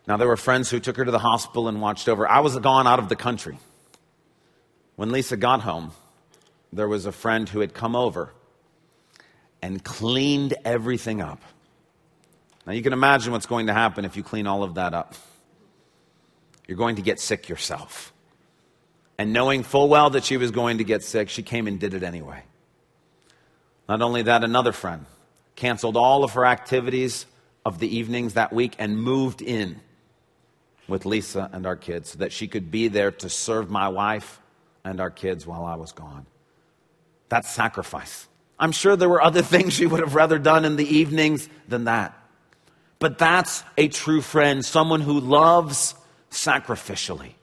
Now, 0.07 0.17
there 0.17 0.27
were 0.27 0.37
friends 0.37 0.69
who 0.69 0.79
took 0.79 0.97
her 0.97 1.05
to 1.05 1.11
the 1.11 1.19
hospital 1.19 1.67
and 1.67 1.81
watched 1.81 2.07
over. 2.07 2.27
I 2.27 2.39
was 2.39 2.57
gone 2.59 2.85
out 2.85 2.99
of 2.99 3.09
the 3.09 3.15
country. 3.15 3.57
When 4.95 5.11
Lisa 5.11 5.35
got 5.35 5.61
home, 5.61 5.91
there 6.71 6.87
was 6.87 7.05
a 7.05 7.11
friend 7.11 7.49
who 7.49 7.59
had 7.59 7.73
come 7.73 7.95
over 7.95 8.31
and 9.61 9.83
cleaned 9.83 10.53
everything 10.63 11.21
up. 11.21 11.41
Now, 12.67 12.73
you 12.73 12.81
can 12.81 12.93
imagine 12.93 13.31
what's 13.31 13.45
going 13.45 13.67
to 13.67 13.73
happen 13.73 14.05
if 14.05 14.15
you 14.15 14.23
clean 14.23 14.47
all 14.47 14.63
of 14.63 14.75
that 14.75 14.93
up. 14.93 15.15
You're 16.67 16.77
going 16.77 16.95
to 16.95 17.01
get 17.01 17.19
sick 17.19 17.49
yourself. 17.49 18.13
And 19.17 19.31
knowing 19.31 19.63
full 19.63 19.87
well 19.87 20.09
that 20.11 20.25
she 20.25 20.37
was 20.37 20.51
going 20.51 20.79
to 20.79 20.83
get 20.83 21.03
sick, 21.03 21.29
she 21.29 21.41
came 21.41 21.67
and 21.67 21.79
did 21.79 21.93
it 21.93 22.03
anyway. 22.03 22.43
Not 23.87 24.01
only 24.01 24.23
that, 24.23 24.43
another 24.43 24.71
friend 24.71 25.05
canceled 25.55 25.95
all 25.95 26.23
of 26.23 26.33
her 26.33 26.45
activities 26.45 27.25
of 27.65 27.79
the 27.79 27.97
evenings 27.97 28.33
that 28.33 28.51
week 28.51 28.75
and 28.77 28.99
moved 28.99 29.41
in 29.41 29.79
with 30.87 31.05
Lisa 31.05 31.49
and 31.53 31.65
our 31.65 31.75
kids 31.75 32.11
so 32.11 32.19
that 32.19 32.31
she 32.31 32.47
could 32.47 32.69
be 32.69 32.87
there 32.87 33.11
to 33.11 33.29
serve 33.29 33.69
my 33.69 33.87
wife 33.87 34.39
and 34.83 34.99
our 34.99 35.09
kids 35.09 35.47
while 35.47 35.65
I 35.65 35.75
was 35.75 35.91
gone. 35.91 36.25
That's 37.29 37.49
sacrifice. 37.49 38.27
I'm 38.59 38.71
sure 38.71 38.95
there 38.95 39.09
were 39.09 39.21
other 39.21 39.41
things 39.53 39.73
she 39.73 39.87
would 39.87 40.01
have 40.01 40.15
rather 40.15 40.37
done 40.37 40.65
in 40.65 40.75
the 40.75 40.87
evenings 40.87 41.49
than 41.67 41.85
that. 41.85 42.13
But 42.99 43.17
that's 43.17 43.63
a 43.77 43.87
true 43.87 44.21
friend, 44.21 44.63
someone 44.63 45.01
who 45.01 45.19
loves 45.19 45.95
sacrificially. 46.29 47.33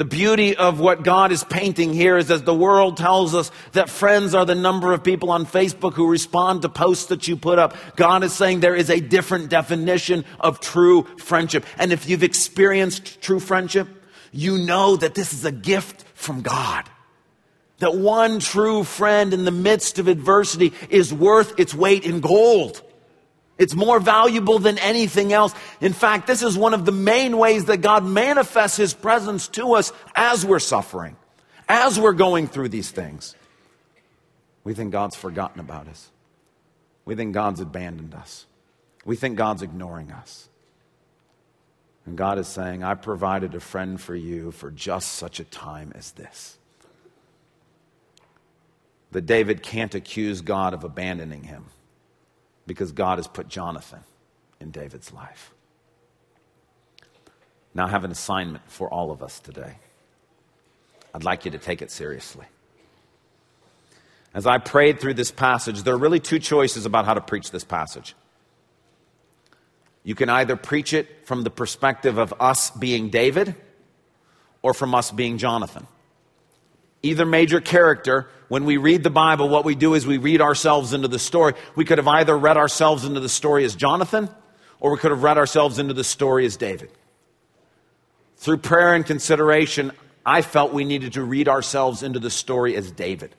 The 0.00 0.06
beauty 0.06 0.56
of 0.56 0.80
what 0.80 1.02
God 1.02 1.30
is 1.30 1.44
painting 1.44 1.92
here 1.92 2.16
is 2.16 2.30
as 2.30 2.42
the 2.42 2.54
world 2.54 2.96
tells 2.96 3.34
us 3.34 3.50
that 3.72 3.90
friends 3.90 4.34
are 4.34 4.46
the 4.46 4.54
number 4.54 4.94
of 4.94 5.04
people 5.04 5.30
on 5.30 5.44
Facebook 5.44 5.92
who 5.92 6.08
respond 6.08 6.62
to 6.62 6.70
posts 6.70 7.08
that 7.08 7.28
you 7.28 7.36
put 7.36 7.58
up. 7.58 7.76
God 7.96 8.24
is 8.24 8.32
saying 8.32 8.60
there 8.60 8.74
is 8.74 8.88
a 8.88 8.98
different 8.98 9.50
definition 9.50 10.24
of 10.40 10.58
true 10.58 11.02
friendship. 11.18 11.66
And 11.76 11.92
if 11.92 12.08
you've 12.08 12.22
experienced 12.22 13.20
true 13.20 13.40
friendship, 13.40 13.88
you 14.32 14.56
know 14.56 14.96
that 14.96 15.14
this 15.14 15.34
is 15.34 15.44
a 15.44 15.52
gift 15.52 16.04
from 16.14 16.40
God. 16.40 16.88
That 17.80 17.94
one 17.94 18.40
true 18.40 18.84
friend 18.84 19.34
in 19.34 19.44
the 19.44 19.50
midst 19.50 19.98
of 19.98 20.08
adversity 20.08 20.72
is 20.88 21.12
worth 21.12 21.60
its 21.60 21.74
weight 21.74 22.06
in 22.06 22.20
gold. 22.20 22.80
It's 23.60 23.74
more 23.74 24.00
valuable 24.00 24.58
than 24.58 24.78
anything 24.78 25.34
else. 25.34 25.54
In 25.82 25.92
fact, 25.92 26.26
this 26.26 26.42
is 26.42 26.56
one 26.56 26.72
of 26.72 26.86
the 26.86 26.92
main 26.92 27.36
ways 27.36 27.66
that 27.66 27.82
God 27.82 28.06
manifests 28.06 28.78
His 28.78 28.94
presence 28.94 29.48
to 29.48 29.74
us 29.74 29.92
as 30.16 30.46
we're 30.46 30.58
suffering, 30.58 31.14
as 31.68 32.00
we're 32.00 32.14
going 32.14 32.48
through 32.48 32.70
these 32.70 32.90
things. 32.90 33.36
We 34.64 34.72
think 34.72 34.92
God's 34.92 35.14
forgotten 35.14 35.60
about 35.60 35.88
us. 35.88 36.10
We 37.04 37.14
think 37.14 37.34
God's 37.34 37.60
abandoned 37.60 38.14
us. 38.14 38.46
We 39.04 39.14
think 39.14 39.36
God's 39.36 39.60
ignoring 39.60 40.10
us. 40.10 40.48
And 42.06 42.16
God 42.16 42.38
is 42.38 42.48
saying, 42.48 42.82
I 42.82 42.94
provided 42.94 43.54
a 43.54 43.60
friend 43.60 44.00
for 44.00 44.14
you 44.16 44.52
for 44.52 44.70
just 44.70 45.12
such 45.12 45.38
a 45.38 45.44
time 45.44 45.92
as 45.94 46.12
this. 46.12 46.56
That 49.10 49.26
David 49.26 49.62
can't 49.62 49.94
accuse 49.94 50.40
God 50.40 50.72
of 50.72 50.82
abandoning 50.82 51.42
him 51.42 51.66
because 52.70 52.92
God 52.92 53.18
has 53.18 53.26
put 53.26 53.48
Jonathan 53.48 53.98
in 54.60 54.70
David's 54.70 55.12
life. 55.12 55.50
Now, 57.74 57.86
I 57.86 57.88
have 57.88 58.04
an 58.04 58.12
assignment 58.12 58.62
for 58.70 58.88
all 58.88 59.10
of 59.10 59.24
us 59.24 59.40
today. 59.40 59.78
I'd 61.12 61.24
like 61.24 61.44
you 61.44 61.50
to 61.50 61.58
take 61.58 61.82
it 61.82 61.90
seriously. 61.90 62.46
As 64.32 64.46
I 64.46 64.58
prayed 64.58 65.00
through 65.00 65.14
this 65.14 65.32
passage, 65.32 65.82
there 65.82 65.94
are 65.94 65.98
really 65.98 66.20
two 66.20 66.38
choices 66.38 66.86
about 66.86 67.06
how 67.06 67.14
to 67.14 67.20
preach 67.20 67.50
this 67.50 67.64
passage. 67.64 68.14
You 70.04 70.14
can 70.14 70.28
either 70.28 70.54
preach 70.54 70.92
it 70.92 71.26
from 71.26 71.42
the 71.42 71.50
perspective 71.50 72.18
of 72.18 72.32
us 72.38 72.70
being 72.70 73.10
David 73.10 73.56
or 74.62 74.74
from 74.74 74.94
us 74.94 75.10
being 75.10 75.38
Jonathan 75.38 75.88
either 77.02 77.26
major 77.26 77.60
character, 77.60 78.28
when 78.50 78.64
we 78.64 78.78
read 78.78 79.04
the 79.04 79.10
Bible, 79.10 79.48
what 79.48 79.64
we 79.64 79.76
do 79.76 79.94
is 79.94 80.04
we 80.04 80.18
read 80.18 80.40
ourselves 80.40 80.92
into 80.92 81.06
the 81.06 81.20
story. 81.20 81.54
We 81.76 81.84
could 81.84 81.98
have 81.98 82.08
either 82.08 82.36
read 82.36 82.56
ourselves 82.56 83.04
into 83.04 83.20
the 83.20 83.28
story 83.28 83.64
as 83.64 83.76
Jonathan, 83.76 84.28
or 84.80 84.90
we 84.90 84.98
could 84.98 85.12
have 85.12 85.22
read 85.22 85.38
ourselves 85.38 85.78
into 85.78 85.94
the 85.94 86.02
story 86.02 86.44
as 86.46 86.56
David. 86.56 86.90
Through 88.38 88.56
prayer 88.56 88.92
and 88.92 89.06
consideration, 89.06 89.92
I 90.26 90.42
felt 90.42 90.72
we 90.72 90.82
needed 90.82 91.12
to 91.12 91.22
read 91.22 91.48
ourselves 91.48 92.02
into 92.02 92.18
the 92.18 92.28
story 92.28 92.74
as 92.74 92.90
David. 92.90 93.36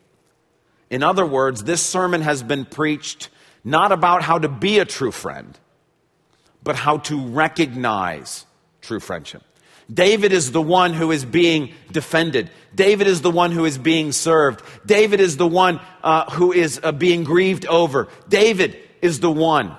In 0.90 1.04
other 1.04 1.26
words, 1.26 1.66
this 1.66 1.82
sermon 1.82 2.22
has 2.22 2.42
been 2.42 2.64
preached 2.64 3.28
not 3.66 3.92
about 3.92 4.22
how 4.22 4.40
to 4.40 4.48
be 4.48 4.80
a 4.80 4.86
true 4.86 5.12
friend, 5.12 5.60
but 6.64 6.78
how 6.78 7.00
to 7.00 7.22
recognize 7.22 8.46
true 8.80 9.02
friendship. 9.02 9.44
David 9.94 10.32
is 10.32 10.52
the 10.52 10.62
one 10.62 10.94
who 10.94 11.12
is 11.12 11.26
being 11.26 11.74
defended. 11.92 12.50
David 12.74 13.08
is 13.08 13.22
the 13.22 13.32
one 13.32 13.52
who 13.52 13.66
is 13.66 13.78
being 13.78 14.12
served. 14.12 14.64
David 14.86 15.20
is 15.20 15.38
the 15.38 15.48
one 15.48 15.80
uh, 16.04 16.30
who 16.32 16.52
is 16.54 16.80
uh, 16.82 16.92
being 16.92 17.24
grieved 17.24 17.66
over. 17.66 18.08
David 18.30 18.78
is 19.02 19.20
the 19.20 19.32
one 19.32 19.76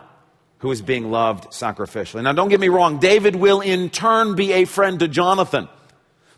who 0.59 0.71
is 0.71 0.83
being 0.83 1.11
loved 1.11 1.51
sacrificially. 1.51 2.23
Now, 2.23 2.33
don't 2.33 2.49
get 2.49 2.61
me 2.61 2.69
wrong, 2.69 2.99
David 3.01 3.35
will 3.35 3.61
in 3.61 3.91
turn 3.91 4.37
be 4.37 4.53
a 4.53 4.65
friend 4.65 5.01
to 5.01 5.09
Jonathan. 5.09 5.69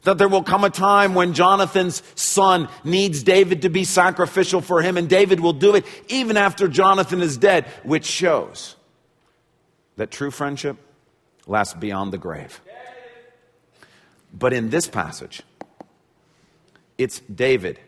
That 0.03 0.18
there 0.18 0.29
will 0.29 0.42
come 0.42 0.64
a 0.64 0.70
time 0.70 1.14
when 1.14 1.33
Jonathan's 1.33 2.03
son 2.14 2.68
needs 2.85 3.22
David 3.22 3.62
to 3.62 3.70
be 3.70 3.85
sacrificial 3.85 4.61
for 4.61 4.83
him, 4.83 4.96
and 4.96 5.09
David 5.09 5.40
will 5.40 5.55
do 5.55 5.74
it 5.74 5.87
even 6.09 6.37
after 6.37 6.68
Jonathan 6.68 7.22
is 7.22 7.38
dead, 7.38 7.64
which 7.85 8.05
shows 8.05 8.77
that 9.96 10.11
true 10.11 10.31
friendship 10.31 10.77
lasts 11.46 11.74
beyond 11.74 12.12
the 12.12 12.18
grave. 12.18 12.61
But 14.37 14.53
in 14.53 14.70
this 14.70 14.88
passage, 14.88 15.42
it's 16.99 17.20
David 17.20 17.79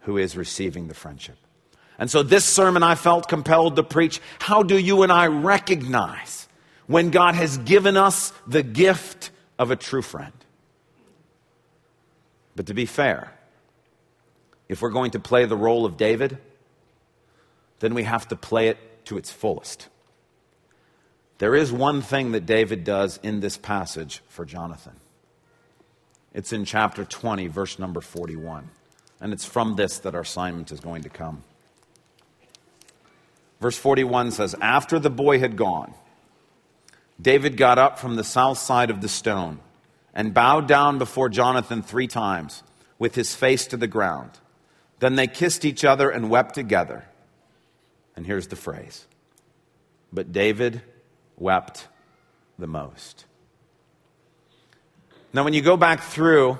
who 0.00 0.18
is 0.18 0.36
receiving 0.36 0.88
the 0.88 0.94
friendship. 0.94 1.36
And 1.98 2.10
so, 2.10 2.22
this 2.22 2.44
sermon 2.44 2.82
I 2.82 2.94
felt 2.94 3.28
compelled 3.28 3.76
to 3.76 3.82
preach 3.82 4.20
how 4.38 4.62
do 4.62 4.78
you 4.78 5.02
and 5.02 5.10
I 5.10 5.26
recognize 5.28 6.46
when 6.86 7.10
God 7.10 7.34
has 7.34 7.56
given 7.58 7.96
us 7.96 8.32
the 8.46 8.62
gift 8.62 9.30
of 9.58 9.70
a 9.70 9.76
true 9.76 10.02
friend? 10.02 10.32
But 12.54 12.66
to 12.66 12.74
be 12.74 12.84
fair, 12.84 13.32
if 14.68 14.82
we're 14.82 14.90
going 14.90 15.12
to 15.12 15.20
play 15.20 15.46
the 15.46 15.56
role 15.56 15.86
of 15.86 15.96
David, 15.96 16.36
then 17.80 17.94
we 17.94 18.02
have 18.02 18.28
to 18.28 18.36
play 18.36 18.68
it 18.68 18.78
to 19.06 19.16
its 19.16 19.30
fullest. 19.30 19.88
There 21.38 21.54
is 21.54 21.72
one 21.72 22.02
thing 22.02 22.32
that 22.32 22.44
David 22.46 22.84
does 22.84 23.18
in 23.22 23.40
this 23.40 23.56
passage 23.56 24.22
for 24.28 24.44
Jonathan. 24.44 24.94
It's 26.36 26.52
in 26.52 26.66
chapter 26.66 27.02
20, 27.02 27.46
verse 27.46 27.78
number 27.78 28.02
41. 28.02 28.68
And 29.22 29.32
it's 29.32 29.46
from 29.46 29.74
this 29.74 29.98
that 30.00 30.14
our 30.14 30.20
assignment 30.20 30.70
is 30.70 30.80
going 30.80 31.02
to 31.04 31.08
come. 31.08 31.42
Verse 33.58 33.78
41 33.78 34.32
says 34.32 34.54
After 34.60 34.98
the 34.98 35.08
boy 35.08 35.38
had 35.38 35.56
gone, 35.56 35.94
David 37.18 37.56
got 37.56 37.78
up 37.78 37.98
from 37.98 38.16
the 38.16 38.22
south 38.22 38.58
side 38.58 38.90
of 38.90 39.00
the 39.00 39.08
stone 39.08 39.60
and 40.12 40.34
bowed 40.34 40.68
down 40.68 40.98
before 40.98 41.30
Jonathan 41.30 41.82
three 41.82 42.06
times. 42.06 42.62
with 42.98 43.14
his 43.14 43.34
face 43.34 43.66
to 43.66 43.76
the 43.76 43.86
ground. 43.86 44.30
Then 45.00 45.16
they 45.16 45.26
kissed 45.26 45.66
each 45.66 45.84
other 45.84 46.08
and 46.08 46.30
wept 46.30 46.54
together. 46.54 47.04
And 48.14 48.24
here's 48.24 48.46
the 48.48 48.56
phrase 48.56 49.06
But 50.12 50.32
David 50.32 50.82
wept 51.36 51.88
the 52.58 52.66
most. 52.66 53.26
Now, 55.36 55.44
when 55.44 55.52
you 55.52 55.60
go 55.60 55.76
back 55.76 56.00
through 56.00 56.58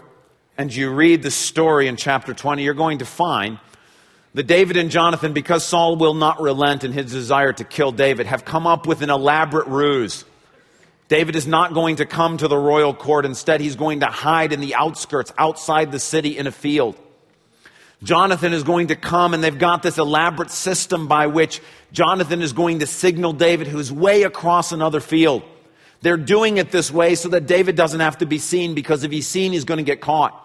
and 0.58 0.74
you 0.74 0.92
read 0.92 1.22
the 1.22 1.30
story 1.30 1.88
in 1.88 1.96
chapter 1.96 2.34
20, 2.34 2.62
you're 2.62 2.74
going 2.74 2.98
to 2.98 3.06
find 3.06 3.58
that 4.34 4.42
David 4.42 4.76
and 4.76 4.90
Jonathan, 4.90 5.32
because 5.32 5.64
Saul 5.64 5.96
will 5.96 6.12
not 6.12 6.42
relent 6.42 6.84
in 6.84 6.92
his 6.92 7.10
desire 7.10 7.54
to 7.54 7.64
kill 7.64 7.90
David, 7.90 8.26
have 8.26 8.44
come 8.44 8.66
up 8.66 8.86
with 8.86 9.00
an 9.00 9.08
elaborate 9.08 9.66
ruse. 9.66 10.26
David 11.08 11.36
is 11.36 11.46
not 11.46 11.72
going 11.72 11.96
to 11.96 12.04
come 12.04 12.36
to 12.36 12.48
the 12.48 12.58
royal 12.58 12.92
court. 12.92 13.24
Instead, 13.24 13.62
he's 13.62 13.76
going 13.76 14.00
to 14.00 14.08
hide 14.08 14.52
in 14.52 14.60
the 14.60 14.74
outskirts, 14.74 15.32
outside 15.38 15.90
the 15.90 15.98
city, 15.98 16.36
in 16.36 16.46
a 16.46 16.52
field. 16.52 16.96
Jonathan 18.02 18.52
is 18.52 18.62
going 18.62 18.88
to 18.88 18.94
come, 18.94 19.32
and 19.32 19.42
they've 19.42 19.58
got 19.58 19.82
this 19.82 19.96
elaborate 19.96 20.50
system 20.50 21.08
by 21.08 21.28
which 21.28 21.62
Jonathan 21.92 22.42
is 22.42 22.52
going 22.52 22.80
to 22.80 22.86
signal 22.86 23.32
David, 23.32 23.68
who's 23.68 23.90
way 23.90 24.24
across 24.24 24.70
another 24.70 25.00
field. 25.00 25.44
They're 26.02 26.16
doing 26.16 26.58
it 26.58 26.70
this 26.70 26.90
way 26.90 27.14
so 27.14 27.30
that 27.30 27.46
David 27.46 27.76
doesn't 27.76 28.00
have 28.00 28.18
to 28.18 28.26
be 28.26 28.38
seen, 28.38 28.74
because 28.74 29.02
if 29.04 29.10
he's 29.10 29.26
seen, 29.26 29.52
he's 29.52 29.64
going 29.64 29.78
to 29.78 29.84
get 29.84 30.00
caught. 30.00 30.42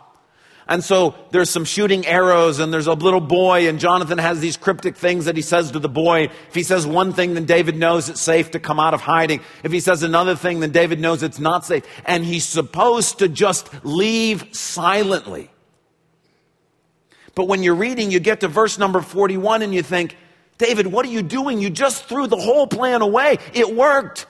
And 0.68 0.84
so 0.84 1.16
there's 1.32 1.50
some 1.50 1.66
shooting 1.66 2.06
arrows, 2.06 2.60
and 2.60 2.74
there's 2.74 2.88
a 2.88 2.94
little 2.94 3.20
boy, 3.20 3.68
and 3.68 3.78
Jonathan 3.78 4.18
has 4.18 4.40
these 4.40 4.56
cryptic 4.56 4.96
things 4.96 5.26
that 5.26 5.36
he 5.36 5.42
says 5.42 5.72
to 5.72 5.80
the 5.80 5.90
boy. 5.90 6.30
If 6.48 6.54
he 6.54 6.64
says 6.64 6.88
one 6.88 7.12
thing, 7.12 7.34
then 7.34 7.46
David 7.46 7.76
knows 7.76 8.08
it's 8.08 8.22
safe 8.22 8.52
to 8.52 8.60
come 8.60 8.80
out 8.80 8.94
of 8.94 9.02
hiding. 9.02 9.42
If 9.64 9.74
he 9.74 9.82
says 9.82 10.04
another 10.04 10.36
thing, 10.36 10.62
then 10.62 10.72
David 10.72 11.00
knows 11.00 11.24
it's 11.24 11.40
not 11.40 11.66
safe. 11.66 11.84
And 12.06 12.24
he's 12.24 12.46
supposed 12.46 13.20
to 13.20 13.28
just 13.28 13.70
leave 13.84 14.56
silently. 14.56 15.52
But 17.36 17.50
when 17.50 17.64
you're 17.64 17.76
reading, 17.76 18.12
you 18.12 18.20
get 18.20 18.42
to 18.42 18.48
verse 18.48 18.78
number 18.78 19.02
41 19.02 19.62
and 19.64 19.74
you 19.74 19.84
think, 19.84 20.16
David, 20.58 20.88
what 20.88 21.06
are 21.06 21.10
you 21.10 21.22
doing? 21.22 21.60
You 21.60 21.70
just 21.70 22.06
threw 22.06 22.28
the 22.28 22.38
whole 22.38 22.68
plan 22.68 23.02
away. 23.02 23.40
It 23.54 23.76
worked. 23.76 24.26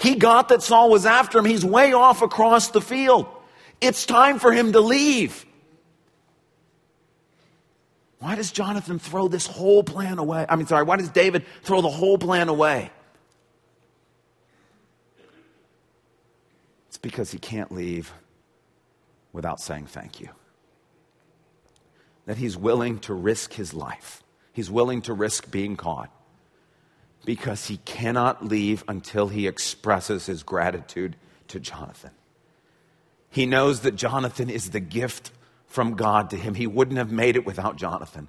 He 0.00 0.16
got 0.16 0.48
that 0.48 0.62
Saul 0.62 0.90
was 0.90 1.06
after 1.06 1.38
him. 1.38 1.44
He's 1.44 1.64
way 1.64 1.92
off 1.92 2.22
across 2.22 2.68
the 2.68 2.80
field. 2.80 3.26
It's 3.80 4.06
time 4.06 4.38
for 4.38 4.52
him 4.52 4.72
to 4.72 4.80
leave. 4.80 5.44
Why 8.18 8.34
does 8.34 8.50
Jonathan 8.50 8.98
throw 8.98 9.28
this 9.28 9.46
whole 9.46 9.82
plan 9.82 10.18
away? 10.18 10.46
I 10.48 10.56
mean, 10.56 10.66
sorry, 10.66 10.84
why 10.84 10.96
does 10.96 11.10
David 11.10 11.44
throw 11.62 11.80
the 11.80 11.90
whole 11.90 12.18
plan 12.18 12.48
away? 12.48 12.90
It's 16.88 16.98
because 16.98 17.30
he 17.30 17.38
can't 17.38 17.70
leave 17.70 18.12
without 19.32 19.60
saying 19.60 19.86
thank 19.86 20.20
you 20.20 20.30
that 22.24 22.38
he's 22.38 22.56
willing 22.56 22.98
to 23.00 23.14
risk 23.14 23.52
his 23.52 23.72
life. 23.72 24.22
He's 24.52 24.70
willing 24.70 25.02
to 25.02 25.12
risk 25.12 25.50
being 25.50 25.76
caught 25.76 26.10
because 27.26 27.66
he 27.66 27.76
cannot 27.78 28.46
leave 28.46 28.82
until 28.88 29.28
he 29.28 29.46
expresses 29.46 30.24
his 30.24 30.42
gratitude 30.42 31.16
to 31.48 31.60
Jonathan. 31.60 32.12
He 33.28 33.44
knows 33.44 33.80
that 33.80 33.96
Jonathan 33.96 34.48
is 34.48 34.70
the 34.70 34.80
gift 34.80 35.32
from 35.66 35.94
God 35.94 36.30
to 36.30 36.36
him. 36.36 36.54
He 36.54 36.66
wouldn't 36.66 36.96
have 36.96 37.12
made 37.12 37.36
it 37.36 37.44
without 37.44 37.76
Jonathan. 37.76 38.28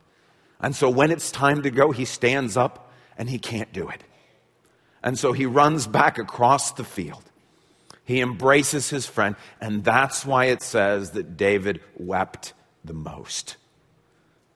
And 0.59 0.75
so 0.75 0.89
when 0.89 1.11
it's 1.11 1.31
time 1.31 1.61
to 1.61 1.69
go, 1.69 1.91
he 1.91 2.03
stands 2.03 2.57
up 2.57 2.91
and 3.17 3.29
he 3.29 3.39
can't 3.39 3.71
do 3.71 3.87
it. 3.87 4.03
And 5.01 5.17
so 5.17 5.31
he 5.31 5.45
runs 5.45 5.87
back 5.87 6.17
across 6.17 6.71
the 6.71 6.83
field. 6.83 7.23
He 8.03 8.19
embraces 8.19 8.89
his 8.89 9.05
friend, 9.05 9.35
and 9.61 9.83
that's 9.83 10.25
why 10.25 10.45
it 10.45 10.61
says 10.61 11.11
that 11.11 11.37
David 11.37 11.81
wept 11.97 12.53
the 12.83 12.93
most 12.93 13.57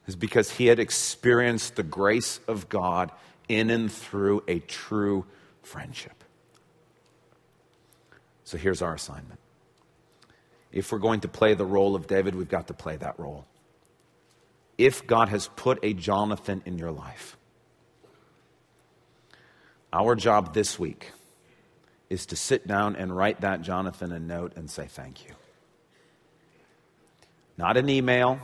is 0.08 0.16
because 0.16 0.52
he 0.52 0.68
had 0.68 0.80
experienced 0.80 1.76
the 1.76 1.84
grace 1.84 2.40
of 2.48 2.70
God 2.70 3.12
in 3.52 3.70
and 3.70 3.92
through 3.92 4.44
a 4.48 4.60
true 4.60 5.26
friendship. 5.62 6.24
So 8.46 8.58
here's 8.58 8.82
our 8.82 8.94
assignment. 8.94 9.40
If 10.72 10.92
we're 10.92 11.00
going 11.00 11.20
to 11.22 11.28
play 11.28 11.54
the 11.54 11.66
role 11.66 11.96
of 11.96 12.08
David, 12.08 12.34
we've 12.34 12.50
got 12.50 12.68
to 12.68 12.74
play 12.74 12.96
that 12.98 13.20
role. 13.20 13.46
If 14.78 15.06
God 15.06 15.28
has 15.30 15.50
put 15.56 15.80
a 15.84 15.94
Jonathan 15.94 16.62
in 16.66 16.78
your 16.78 16.92
life, 16.92 17.38
our 19.92 20.16
job 20.16 20.54
this 20.54 20.80
week 20.80 21.12
is 22.10 22.26
to 22.28 22.38
sit 22.38 22.66
down 22.66 22.96
and 22.96 23.16
write 23.16 23.42
that 23.42 23.62
Jonathan 23.62 24.14
a 24.14 24.20
note 24.20 24.54
and 24.56 24.70
say 24.70 24.86
thank 24.88 25.26
you. 25.28 25.34
Not 27.58 27.76
an 27.76 27.90
email, 27.90 28.40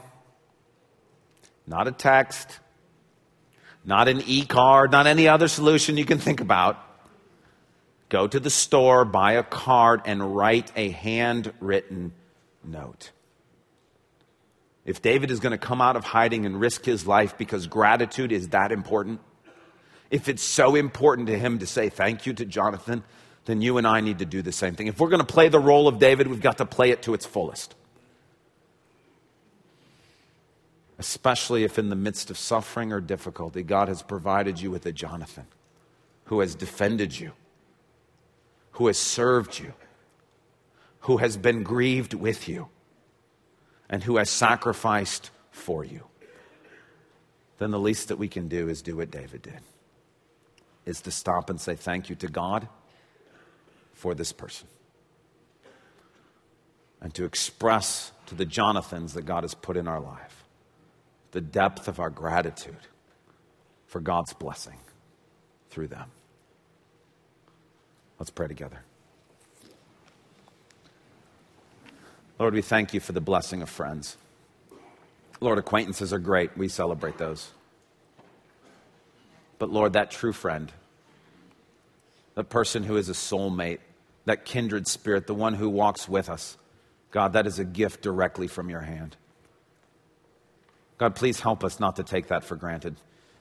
not 1.65 1.87
a 1.87 1.91
text, 1.93 2.59
not 3.87 4.09
an 4.09 4.21
e 4.27 4.45
card, 4.45 4.91
not 4.91 5.07
any 5.07 5.27
other 5.27 5.47
solution 5.47 5.97
you 5.97 6.05
can 6.05 6.19
think 6.19 6.41
about. 6.41 6.77
Go 8.09 8.27
to 8.27 8.39
the 8.39 8.49
store, 8.49 9.05
buy 9.05 9.33
a 9.33 9.43
card, 9.43 10.01
and 10.05 10.35
write 10.35 10.71
a 10.75 10.89
handwritten 10.89 12.11
note. 12.63 13.11
If 14.85 15.01
David 15.01 15.31
is 15.31 15.39
going 15.39 15.51
to 15.51 15.57
come 15.57 15.81
out 15.81 15.95
of 15.95 16.03
hiding 16.03 16.45
and 16.45 16.59
risk 16.59 16.85
his 16.85 17.07
life 17.07 17.37
because 17.37 17.65
gratitude 17.67 18.31
is 18.31 18.49
that 18.49 18.71
important, 18.71 19.21
if 20.11 20.29
it's 20.29 20.43
so 20.43 20.75
important 20.75 21.27
to 21.27 21.37
him 21.37 21.59
to 21.59 21.65
say 21.65 21.89
thank 21.89 22.25
you 22.25 22.33
to 22.33 22.45
Jonathan, 22.45 23.03
then 23.45 23.61
you 23.61 23.77
and 23.77 23.87
I 23.87 24.01
need 24.01 24.19
to 24.19 24.25
do 24.25 24.41
the 24.41 24.51
same 24.51 24.75
thing. 24.75 24.87
If 24.87 24.99
we're 24.99 25.09
going 25.09 25.25
to 25.25 25.25
play 25.25 25.47
the 25.47 25.59
role 25.59 25.87
of 25.87 25.99
David, 25.99 26.27
we've 26.27 26.41
got 26.41 26.57
to 26.57 26.65
play 26.65 26.91
it 26.91 27.01
to 27.03 27.13
its 27.13 27.25
fullest. 27.25 27.75
Especially 30.99 31.63
if 31.63 31.77
in 31.77 31.89
the 31.89 31.95
midst 31.95 32.29
of 32.29 32.37
suffering 32.37 32.91
or 32.91 32.99
difficulty, 32.99 33.63
God 33.63 33.87
has 33.87 34.01
provided 34.01 34.59
you 34.59 34.71
with 34.71 34.85
a 34.85 34.91
Jonathan 34.91 35.45
who 36.25 36.39
has 36.39 36.55
defended 36.55 37.19
you, 37.19 37.31
who 38.71 38.87
has 38.87 38.97
served 38.97 39.59
you, 39.59 39.73
who 41.01 41.17
has 41.17 41.37
been 41.37 41.63
grieved 41.63 42.13
with 42.13 42.47
you, 42.49 42.67
and 43.89 44.03
who 44.03 44.17
has 44.17 44.29
sacrificed 44.29 45.29
for 45.51 45.83
you. 45.83 46.03
Then 47.59 47.71
the 47.71 47.79
least 47.79 48.09
that 48.09 48.17
we 48.17 48.27
can 48.27 48.47
do 48.47 48.67
is 48.69 48.81
do 48.81 48.97
what 48.97 49.11
David 49.11 49.41
did 49.41 49.59
is 50.85 51.01
to 51.01 51.11
stop 51.11 51.49
and 51.49 51.59
say 51.59 51.75
thank 51.75 52.09
you 52.09 52.15
to 52.15 52.27
God 52.27 52.67
for 53.93 54.15
this 54.15 54.31
person. 54.31 54.67
And 57.01 57.13
to 57.13 57.25
express 57.25 58.11
to 58.27 58.35
the 58.35 58.45
Jonathans 58.45 59.13
that 59.13 59.25
God 59.25 59.43
has 59.43 59.53
put 59.53 59.77
in 59.77 59.87
our 59.87 59.99
life 59.99 60.36
the 61.37 61.41
depth 61.41 61.87
of 61.87 61.99
our 61.99 62.09
gratitude 62.09 62.87
for 63.85 63.99
God's 63.99 64.33
blessing 64.33 64.79
through 65.69 65.85
them. 65.85 66.09
Let's 68.17 68.31
pray 68.31 68.47
together. 68.47 68.79
Lord, 72.39 72.55
we 72.55 72.63
thank 72.63 72.95
you 72.95 72.99
for 72.99 73.11
the 73.11 73.21
blessing 73.21 73.61
of 73.61 73.69
friends. 73.69 74.17
Lord, 75.39 75.59
acquaintances 75.59 76.11
are 76.11 76.17
great. 76.17 76.57
We 76.57 76.69
celebrate 76.69 77.19
those. 77.19 77.51
But 79.59 79.69
Lord, 79.69 79.93
that 79.93 80.09
true 80.09 80.33
friend, 80.33 80.71
that 82.33 82.49
person 82.49 82.81
who 82.81 82.97
is 82.97 83.09
a 83.09 83.13
soulmate, 83.13 83.81
that 84.25 84.43
kindred 84.43 84.87
spirit, 84.87 85.27
the 85.27 85.35
one 85.35 85.53
who 85.53 85.69
walks 85.69 86.09
with 86.09 86.29
us, 86.29 86.57
God, 87.11 87.33
that 87.33 87.45
is 87.45 87.59
a 87.59 87.63
gift 87.63 88.01
directly 88.01 88.47
from 88.47 88.71
your 88.71 88.81
hand. 88.81 89.17
God, 90.97 91.15
please 91.15 91.39
help 91.39 91.63
us 91.63 91.79
not 91.79 91.97
to 91.97 92.03
take 92.03 92.27
that 92.27 92.43
for 92.43 92.55
granted. 92.55 92.95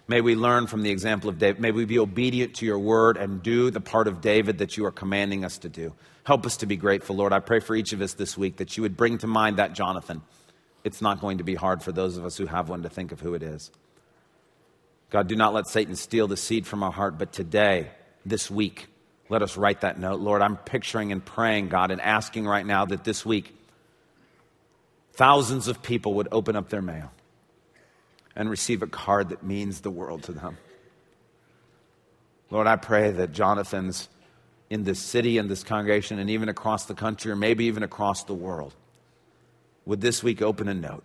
May 0.08 0.20
we 0.20 0.36
learn 0.36 0.66
from 0.66 0.82
the 0.82 0.90
example 0.90 1.28
of 1.28 1.38
David. 1.38 1.60
May 1.60 1.72
we 1.72 1.84
be 1.84 1.98
obedient 1.98 2.54
to 2.56 2.66
your 2.66 2.78
word 2.78 3.16
and 3.16 3.42
do 3.42 3.70
the 3.70 3.80
part 3.80 4.06
of 4.06 4.20
David 4.20 4.58
that 4.58 4.76
you 4.76 4.84
are 4.84 4.92
commanding 4.92 5.44
us 5.44 5.58
to 5.58 5.68
do. 5.68 5.92
Help 6.24 6.46
us 6.46 6.58
to 6.58 6.66
be 6.66 6.76
grateful, 6.76 7.16
Lord. 7.16 7.32
I 7.32 7.40
pray 7.40 7.60
for 7.60 7.74
each 7.74 7.92
of 7.92 8.00
us 8.00 8.14
this 8.14 8.38
week 8.38 8.58
that 8.58 8.76
you 8.76 8.82
would 8.82 8.96
bring 8.96 9.18
to 9.18 9.26
mind 9.26 9.56
that 9.56 9.72
Jonathan. 9.72 10.22
It's 10.84 11.02
not 11.02 11.20
going 11.20 11.38
to 11.38 11.44
be 11.44 11.56
hard 11.56 11.82
for 11.82 11.90
those 11.90 12.16
of 12.16 12.24
us 12.24 12.36
who 12.36 12.46
have 12.46 12.68
one 12.68 12.82
to 12.82 12.88
think 12.88 13.10
of 13.10 13.20
who 13.20 13.34
it 13.34 13.42
is. 13.42 13.72
God, 15.10 15.26
do 15.26 15.34
not 15.34 15.54
let 15.54 15.66
Satan 15.66 15.96
steal 15.96 16.28
the 16.28 16.36
seed 16.36 16.66
from 16.66 16.82
our 16.82 16.92
heart, 16.92 17.18
but 17.18 17.32
today, 17.32 17.90
this 18.24 18.50
week, 18.50 18.86
let 19.28 19.42
us 19.42 19.56
write 19.56 19.80
that 19.80 19.98
note. 19.98 20.20
Lord, 20.20 20.42
I'm 20.42 20.56
picturing 20.56 21.10
and 21.10 21.24
praying, 21.24 21.68
God, 21.68 21.90
and 21.90 22.00
asking 22.00 22.46
right 22.46 22.66
now 22.66 22.84
that 22.84 23.02
this 23.02 23.26
week, 23.26 23.52
thousands 25.14 25.66
of 25.66 25.82
people 25.82 26.14
would 26.14 26.28
open 26.30 26.54
up 26.54 26.68
their 26.68 26.82
mail 26.82 27.10
and 28.36 28.50
receive 28.50 28.82
a 28.82 28.86
card 28.86 29.30
that 29.30 29.42
means 29.42 29.80
the 29.80 29.90
world 29.90 30.22
to 30.24 30.32
them. 30.32 30.58
Lord, 32.50 32.66
I 32.66 32.76
pray 32.76 33.10
that 33.10 33.32
Jonathan's 33.32 34.08
in 34.68 34.84
this 34.84 34.98
city 34.98 35.38
and 35.38 35.48
this 35.48 35.64
congregation 35.64 36.18
and 36.18 36.28
even 36.30 36.48
across 36.48 36.84
the 36.86 36.94
country 36.94 37.30
or 37.30 37.36
maybe 37.36 37.64
even 37.66 37.82
across 37.82 38.24
the 38.24 38.34
world 38.34 38.74
would 39.84 40.00
this 40.00 40.22
week 40.22 40.42
open 40.42 40.68
a 40.68 40.74
note 40.74 41.04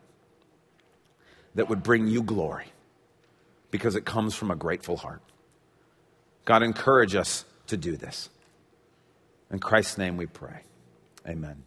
that 1.55 1.69
would 1.69 1.83
bring 1.83 2.07
you 2.07 2.23
glory 2.23 2.65
because 3.69 3.95
it 3.95 4.05
comes 4.05 4.35
from 4.35 4.51
a 4.51 4.55
grateful 4.55 4.97
heart. 4.97 5.21
God, 6.45 6.63
encourage 6.63 7.15
us 7.15 7.45
to 7.67 7.77
do 7.77 7.95
this. 7.95 8.29
In 9.51 9.59
Christ's 9.59 9.97
name 9.97 10.17
we 10.17 10.25
pray. 10.25 10.61
Amen. 11.27 11.63